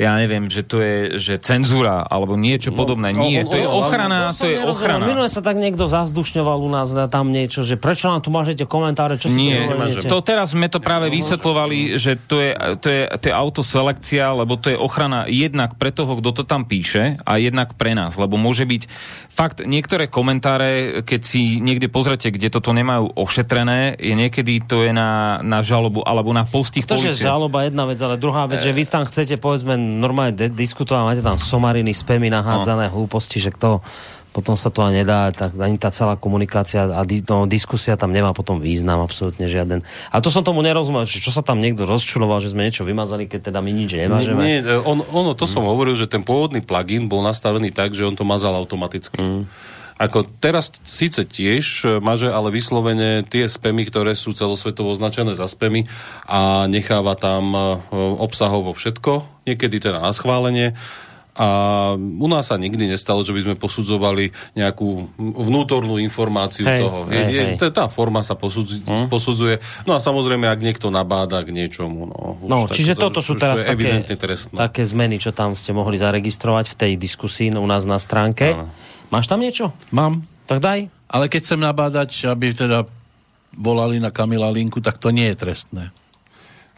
[0.00, 3.12] ja neviem, že to je že cenzúra alebo niečo no, podobné.
[3.12, 5.04] Nie, to je ochrana, to je ochrana.
[5.04, 8.64] Minule sa tak niekto zavzdušňoval u nás na tam niečo, že prečo nám tu mážete
[8.64, 9.68] komentáre, čo si Nie,
[10.08, 14.56] to teraz sme to práve vysvetlovali, že to je, to, je, to je autoselekcia, lebo
[14.56, 18.40] to je ochrana jednak pre toho, kto to tam píše a jednak pre nás, lebo
[18.40, 18.82] môže byť
[19.28, 24.96] fakt niektoré komentáre, keď si niekde pozrete, kde toto nemajú ošetrené, je niekedy to je
[24.96, 27.28] na, na žalobu alebo na postih To, že policie.
[27.28, 31.22] žaloba jedna vec, ale druhá vec, že vy tam chcete povedzme normálne de- diskutovať, máte
[31.26, 33.02] tam somariny, spemy nahádzané, no.
[33.02, 33.82] hlúposti, že kto
[34.30, 38.14] potom sa to ani nedá, tak ani tá celá komunikácia a di- no, diskusia tam
[38.14, 39.82] nemá potom význam absolútne žiaden.
[40.14, 43.26] A to som tomu nerozumel, že čo sa tam niekto rozčuloval, že sme niečo vymazali,
[43.26, 44.38] keď teda my nič nemážeme.
[44.38, 48.06] Nie, nie, on, ono, to som hovoril, že ten pôvodný plugin bol nastavený tak, že
[48.06, 49.18] on to mazal automaticky.
[49.18, 49.50] Mm.
[50.00, 55.44] Ako teraz síce tiež e, maže, ale vyslovene tie spamy, ktoré sú celosvetovo označené za
[55.44, 55.84] spamy
[56.24, 57.60] a necháva tam e,
[58.16, 60.72] obsahovo všetko, niekedy teda na schválenie,
[61.40, 64.28] A u nás sa nikdy nestalo, že by sme posudzovali
[64.58, 66.98] nejakú vnútornú informáciu Hej, toho.
[67.06, 67.70] hej, je, hej.
[67.70, 69.08] tá forma sa posudzi, Hm?
[69.08, 69.56] posudzuje.
[69.86, 72.10] No a samozrejme, ak niekto nabáda k niečomu.
[72.10, 74.58] No, No, tak čiže to toto sú teraz také, trestné.
[74.58, 78.52] také zmeny, čo tam ste mohli zaregistrovať v tej diskusii u nás na stránke.
[78.58, 78.68] Áno.
[79.10, 79.74] Máš tam niečo?
[79.90, 80.22] Mám.
[80.46, 80.86] Tak daj.
[81.10, 82.86] Ale keď chcem nabádať, aby teda
[83.54, 85.82] volali na Kamila linku, tak to nie je trestné.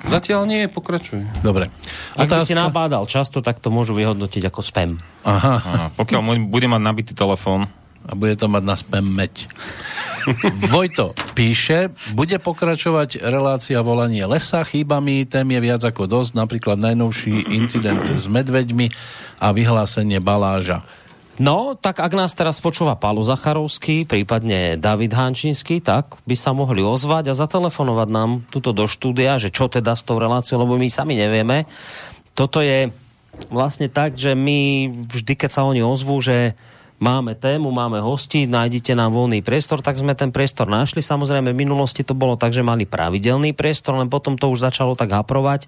[0.03, 1.23] Zatiaľ nie, pokračuj.
[1.45, 1.71] Dobre.
[2.19, 4.99] Ak by si nabádal často, tak to môžu vyhodnotiť ako spam.
[5.23, 5.55] Aha.
[5.63, 7.71] Aha, pokiaľ môj- bude mať nabitý telefón,
[8.03, 9.47] A bude to mať na spam meď.
[10.75, 16.83] Vojto píše, bude pokračovať relácia volanie lesa, chýba mi, tém je viac ako dosť, napríklad
[16.83, 18.91] najnovší incident s medveďmi
[19.39, 20.83] a vyhlásenie baláža.
[21.41, 26.85] No, tak ak nás teraz počúva Paolo Zacharovský, prípadne David Hančínsky, tak by sa mohli
[26.85, 30.93] ozvať a zatelefonovať nám tuto do štúdia, že čo teda s tou reláciou, lebo my
[30.93, 31.65] sami nevieme.
[32.37, 32.93] Toto je
[33.49, 36.53] vlastne tak, že my vždy, keď sa oni ozvú, že
[37.01, 41.01] máme tému, máme hosti, nájdete nám voľný priestor, tak sme ten priestor našli.
[41.01, 44.93] Samozrejme, v minulosti to bolo tak, že mali pravidelný priestor, len potom to už začalo
[44.93, 45.65] tak haprovať.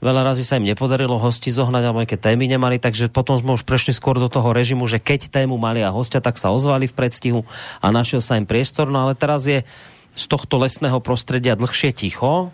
[0.00, 3.68] Veľa razy sa im nepodarilo hosti zohnať, alebo nejaké témy nemali, takže potom sme už
[3.68, 6.96] prešli skôr do toho režimu, že keď tému mali a hostia, tak sa ozvali v
[6.96, 7.40] predstihu
[7.84, 8.88] a našiel sa im priestor.
[8.88, 9.60] No ale teraz je
[10.16, 12.50] z tohto lesného prostredia dlhšie ticho,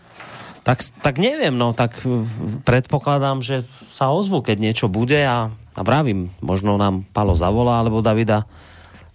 [0.67, 2.03] tak, tak neviem, no, tak
[2.67, 8.03] predpokladám, že sa ozvu, keď niečo bude a, a vravím, možno nám Palo zavolá, alebo
[8.03, 8.43] Davida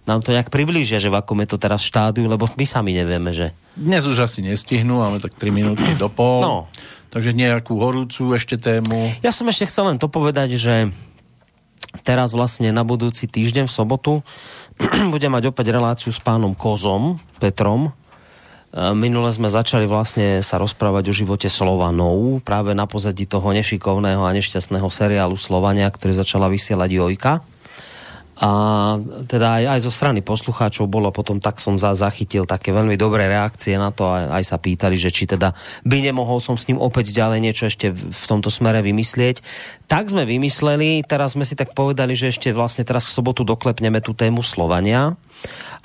[0.08, 3.30] nám to nejak priblížia, že v akom je to teraz štádiu, lebo my sami nevieme,
[3.30, 3.54] že...
[3.76, 6.40] Dnes už asi nestihnú, máme tak 3 minútky do pol.
[6.40, 6.56] No.
[7.12, 9.12] Takže nejakú horúcu ešte tému.
[9.20, 10.88] Ja som ešte chcel len to povedať, že
[12.00, 14.12] teraz vlastne na budúci týždeň v sobotu
[15.12, 17.92] budem mať opäť reláciu s pánom Kozom, Petrom.
[18.72, 24.24] E, Minule sme začali vlastne sa rozprávať o živote Slovanov, práve na pozadí toho nešikovného
[24.24, 27.44] a nešťastného seriálu Slovania, ktorý začala vysielať Jojka.
[28.42, 28.50] A
[29.30, 33.30] teda aj, aj zo strany poslucháčov bolo potom, tak som za, zachytil také veľmi dobré
[33.30, 35.54] reakcie na to a aj sa pýtali, že či teda
[35.86, 39.46] by nemohol som s ním opäť ďalej niečo ešte v, v tomto smere vymyslieť.
[39.86, 44.02] Tak sme vymysleli, teraz sme si tak povedali, že ešte vlastne teraz v sobotu doklepneme
[44.02, 45.14] tú tému Slovania.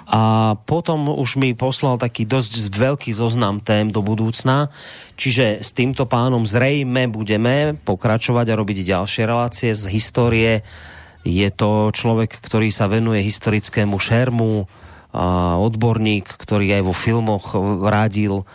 [0.10, 4.74] A potom už mi poslal taký dosť veľký zoznam tém do budúcna,
[5.14, 10.66] čiže s týmto pánom zrejme budeme pokračovať a robiť ďalšie relácie z histórie
[11.28, 14.64] je to človek, ktorý sa venuje historickému šermu,
[15.60, 17.52] odborník, ktorý aj vo filmoch
[17.84, 18.48] radil,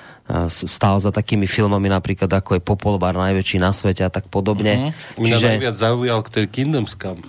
[0.49, 4.97] stál za takými filmami napríklad ako je Popolbar najväčší na svete a tak podobne.
[5.21, 5.49] Mňa Čiže...
[5.59, 7.21] najviac zaujal k tej Kingdoms Come.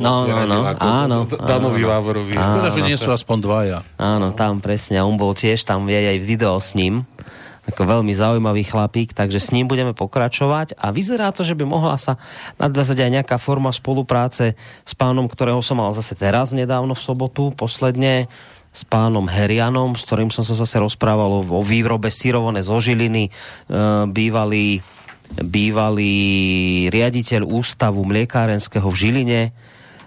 [0.00, 1.28] No, no, no, áno.
[1.28, 1.92] Danovi áno.
[1.92, 2.32] Vávorovi.
[2.32, 3.78] Škoda, že nie sú aspoň dvaja.
[4.00, 5.04] Áno, tam presne.
[5.04, 7.04] On bol tiež, tam je aj video s ním.
[7.66, 11.98] Ako veľmi zaujímavý chlapík, takže s ním budeme pokračovať a vyzerá to, že by mohla
[11.98, 12.14] sa
[12.62, 14.54] nadviazať aj nejaká forma spolupráce
[14.86, 18.30] s pánom, ktorého som mal zase teraz nedávno v sobotu, posledne
[18.76, 23.30] s pánom Herianom, s ktorým som sa zase rozprával o, výrobe syrované zo Žiliny, e,
[24.12, 24.84] bývalý,
[25.40, 26.14] bývalý
[26.92, 29.42] riaditeľ ústavu mliekárenského v Žiline,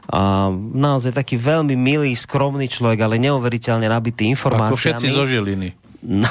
[0.10, 4.74] a naozaj taký veľmi milý, skromný človek, ale neuveriteľne nabitý informáciami.
[4.74, 5.70] Ako všetci zo Žiliny.
[6.00, 6.28] No.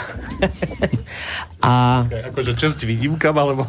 [1.66, 3.68] a, Akože česť výnimkam, alebo...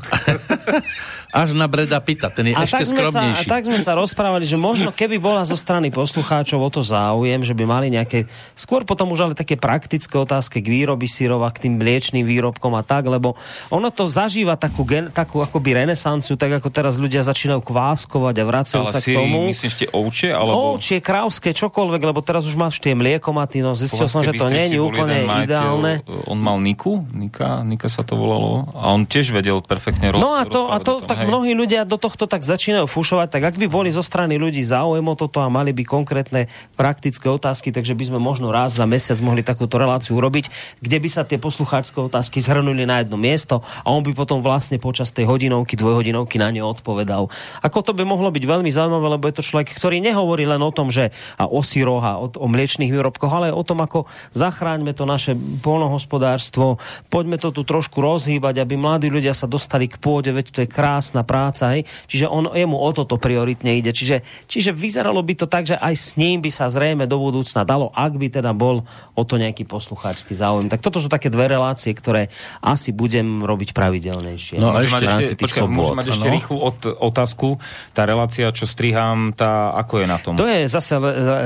[1.29, 3.45] Až na Breda Pita, ten je a, ešte sme sa, a skromnejší.
[3.45, 7.53] tak sme sa rozprávali, že možno keby bola zo strany poslucháčov o to záujem, že
[7.53, 8.25] by mali nejaké,
[8.57, 12.73] skôr potom už ale také praktické otázky k výroby syrov a k tým mliečným výrobkom
[12.73, 13.37] a tak, lebo
[13.69, 18.43] ono to zažíva takú, gen, takú akoby renesanciu, tak ako teraz ľudia začínajú kváskovať a
[18.49, 19.53] vracajú ale sa si k tomu.
[19.53, 20.73] myslíš tie ovčie, alebo...
[20.73, 24.73] Ovčie, krávské, čokoľvek, lebo teraz už máš tie mliekomaty, no zistil som, že to nie
[24.73, 26.01] je úplne ideálne.
[26.25, 30.33] On mal Niku, Nika, Nika sa to volalo, a on tiež vedel perfektne roz, No
[30.33, 31.27] a to, a to tak hej.
[31.27, 35.03] mnohí ľudia do tohto tak začínajú fušovať, tak ak by boli zo strany ľudí záujem
[35.03, 36.47] o toto a mali by konkrétne
[36.79, 41.09] praktické otázky, takže by sme možno raz za mesiac mohli takúto reláciu urobiť, kde by
[41.11, 45.27] sa tie poslucháčské otázky zhrnuli na jedno miesto a on by potom vlastne počas tej
[45.27, 47.27] hodinovky, dvojhodinovky na ne odpovedal.
[47.61, 50.71] Ako to by mohlo byť veľmi zaujímavé, lebo je to človek, ktorý nehovorí len o
[50.71, 54.95] tom, že a o syroch a o, o mliečných výrobkoch, ale o tom, ako zachráňme
[54.95, 56.79] to naše polnohospodárstvo,
[57.11, 60.69] poďme to tu trošku rozhýbať, aby mladí ľudia sa dostali k pôde, veď to je
[61.09, 61.89] krásna práca, hej.
[62.05, 63.89] Čiže on, jemu o toto prioritne ide.
[63.89, 67.65] Čiže, čiže vyzeralo by to tak, že aj s ním by sa zrejme do budúcna
[67.65, 68.85] dalo, ak by teda bol
[69.17, 70.69] o to nejaký poslucháčsky záujem.
[70.69, 72.29] Tak toto sú také dve relácie, ktoré
[72.61, 74.61] asi budem robiť pravidelnejšie.
[74.61, 77.57] No ešte- ešte, počkaj, môžem mať ešte rýchlu od, otázku.
[77.97, 80.37] Tá relácia, čo strihám, tá, ako je na tom?
[80.37, 80.93] To je zase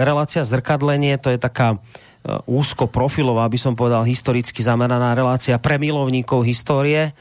[0.03, 5.79] relácia zrkadlenie, to je taká e, úzko profilová, by som povedal, historicky zameraná relácia pre
[5.79, 7.15] milovníkov histórie.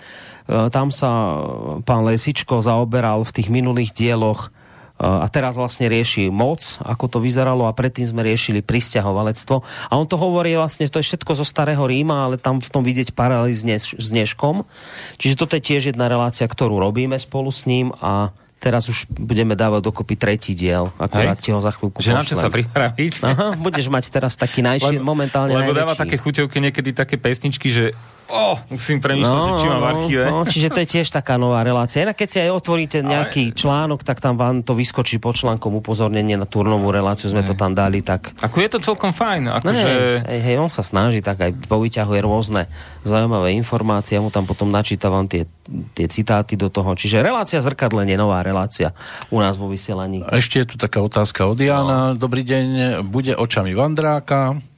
[0.46, 1.36] E, Tam sa e,
[1.82, 7.18] pán Lesičko zaoberal v tých minulých dieloch e, a teraz vlastne rieši moc, ako to
[7.22, 9.62] vyzeralo a predtým sme riešili pristahovalectvo.
[9.88, 12.82] A on to hovorí vlastne, to je všetko zo starého Ríma, ale tam v tom
[12.82, 14.66] vidieť paralely s, Dneš, s Dneškom.
[15.18, 18.30] Čiže toto je tiež jedna relácia, ktorú robíme spolu s ním a
[18.62, 20.94] teraz už budeme dávať dokopy tretí diel.
[20.94, 23.12] Akurát ti ho za chvíľku Že na čo sa pripraviť?
[23.26, 25.80] Aha, budeš mať teraz taký najšie, momentálne Lebo najväčší.
[25.82, 27.90] dáva také chuťovky niekedy také pesničky, že
[28.32, 30.24] oh, musím premýšľať, no, že či mám v archíve.
[30.32, 32.00] No, čiže to je tiež taká nová relácia.
[32.00, 33.56] Inak keď si aj otvoríte nejaký Ale...
[33.56, 37.76] článok, tak tam vám to vyskočí pod článkom upozornenie na turnovú reláciu, sme to tam
[37.76, 38.32] dali, tak...
[38.40, 39.52] Ako je to celkom fajn.
[39.60, 40.24] Ako No, že...
[40.24, 42.66] hej, hej, on sa snaží, tak aj povyťahuje rôzne
[43.04, 45.44] zaujímavé informácie, ja mu tam potom načítavam tie,
[45.92, 46.96] tie citáty do toho.
[46.96, 48.96] Čiže relácia zrkadlenie, nová relácia
[49.28, 50.24] u nás vo vysielaní.
[50.24, 52.16] A ešte je tu taká otázka od Jana.
[52.16, 52.18] No.
[52.18, 54.71] Dobrý deň, bude očami Vandráka?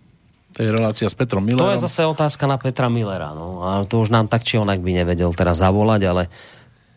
[0.54, 1.66] To je relácia s Petrom Millerom.
[1.66, 3.34] To je zase otázka na Petra Millera.
[3.34, 3.66] No.
[3.66, 6.22] A to už nám tak či onak by nevedel teraz zavolať, ale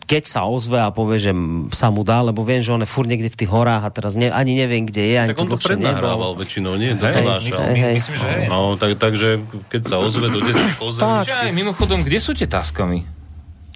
[0.08, 1.36] keď sa ozve a povie, že
[1.76, 4.16] sa mu dá, lebo viem, že on je furt niekde v tých horách a teraz
[4.16, 5.16] ne, ani neviem, kde je.
[5.20, 6.96] Ani Tak on to prednahrával väčšinou, nie?
[6.96, 8.46] Hej, myslím, Hej, myslím, že hej.
[8.48, 13.04] No, tak, takže keď sa ozve do 10 pozrieš, aj mimochodom, kde sú tie taskami?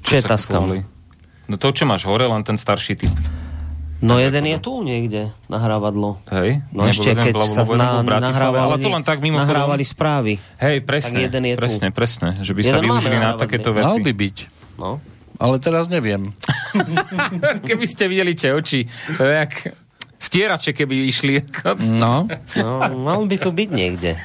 [0.05, 0.71] Čo je sa taskam?
[0.71, 0.87] kupovali?
[1.51, 3.11] No to, čo máš hore, len ten starší typ.
[4.01, 6.17] No jeden je tu niekde, nahrávadlo.
[6.33, 6.65] Hej?
[6.73, 9.45] No ešte keď sa na, nahrávali, ale to len tak mimochodom.
[9.45, 10.41] nahrávali správy.
[10.57, 11.61] Hej, presne, Tak jeden je tu.
[11.61, 13.85] presne, presne, že by sa Jeden máme využili na takéto veci.
[13.85, 14.37] Mal by byť.
[14.81, 14.97] No.
[15.37, 16.33] Ale teraz neviem.
[17.69, 19.53] Keby ste videli tie oči, to je jak
[20.21, 21.41] stierače, keby išli.
[21.89, 22.29] No.
[22.57, 22.71] no,
[23.01, 24.17] mal by tu byť niekde.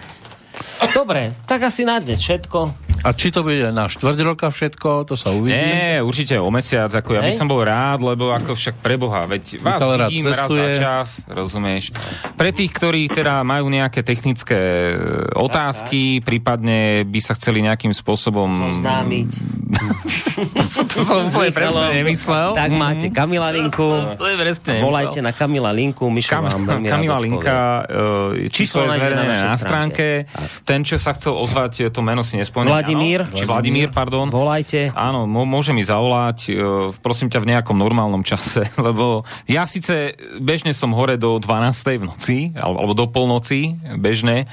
[0.92, 2.85] Dobre, tak asi na dnes všetko.
[3.06, 5.54] A či to bude na štvrť roka všetko, to sa uvidí.
[5.54, 9.62] Nie, určite o mesiac, ako ja by som bol rád, lebo ako však preboha, veď
[9.62, 11.94] vás Michal vidím raz za čas, rozumieš.
[12.34, 14.58] Pre tých, ktorí teda majú nejaké technické
[14.90, 18.74] e, otázky, prípadne by sa chceli nejakým spôsobom...
[18.74, 19.30] Zoznámiť.
[20.90, 22.58] to som úplne presne nemyslel.
[22.58, 24.18] Tak máte Kamila Linku.
[24.82, 29.14] Volajte na Kamila Linku, Mišo Kam, vám Kamila Linka, uh, číslo je nájde
[29.46, 30.26] na stránke.
[30.66, 32.95] Ten, čo sa chcel ozvať, to meno si nespomínam.
[32.96, 33.20] Vladimír.
[33.28, 33.36] Áno?
[33.36, 34.26] Či Vladimír, pardon.
[34.32, 34.90] Volajte.
[34.96, 40.72] Áno, môže mi zavolať, uh, prosím ťa, v nejakom normálnom čase, lebo ja síce bežne
[40.72, 42.00] som hore do 12.
[42.00, 44.48] v noci, al- alebo do polnoci, bežne.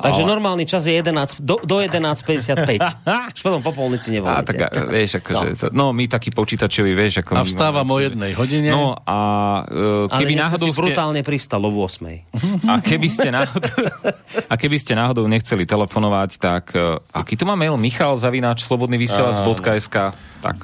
[0.00, 2.80] Takže ale- normálny čas je 11, do, do 11.55.
[3.36, 4.56] Už potom po polnici A, nevolajte.
[4.56, 5.58] tak, a, vieš, akože, no.
[5.60, 7.36] To, no my takí počítačovi, vieš, ako...
[7.36, 8.70] A vstávam máme o jednej hodine.
[8.72, 9.18] No a
[9.66, 10.78] uh, Ale keby dneska náhodou ste...
[10.80, 12.70] brutálne pristal o 8.
[12.70, 13.76] A keby ste náhodou,
[14.48, 17.76] a keby ste náhodou nechceli telefonovať, tak uh, aký tu má mail?
[17.76, 19.96] Michal zavináč slobodnyvysielac.sk
[20.40, 20.58] Tak.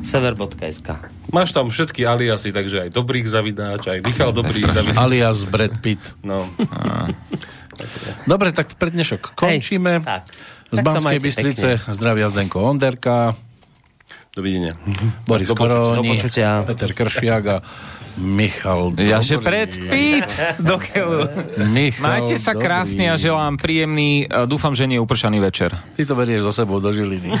[0.00, 0.88] Sever.sk
[1.30, 4.98] máš tam všetky aliasy, takže aj Dobrých zavidáč, aj Michal Dobrý zavidáč.
[4.98, 6.02] Alias Brad Pitt.
[6.20, 6.44] No.
[8.26, 10.00] Dobre, tak pre dnešok končíme.
[10.00, 10.22] Hej, tak.
[10.70, 13.34] Z Tak Banskej Bystrice zdravia Zdenko Onderka,
[14.30, 14.70] Dovidenia.
[15.26, 16.14] Boris Do počutia, do Koroni.
[16.70, 17.56] Peter Kršiak a
[18.20, 19.46] Michal Ja, že Dobrý.
[19.46, 20.30] pred Pitt!
[20.62, 21.26] Do keľu.
[21.70, 22.62] Michal Majte sa Dobrý.
[22.62, 25.74] krásne a želám príjemný, dúfam, že nie upršaný večer.
[25.94, 27.34] Ty to berieš so sebou do Žiliny.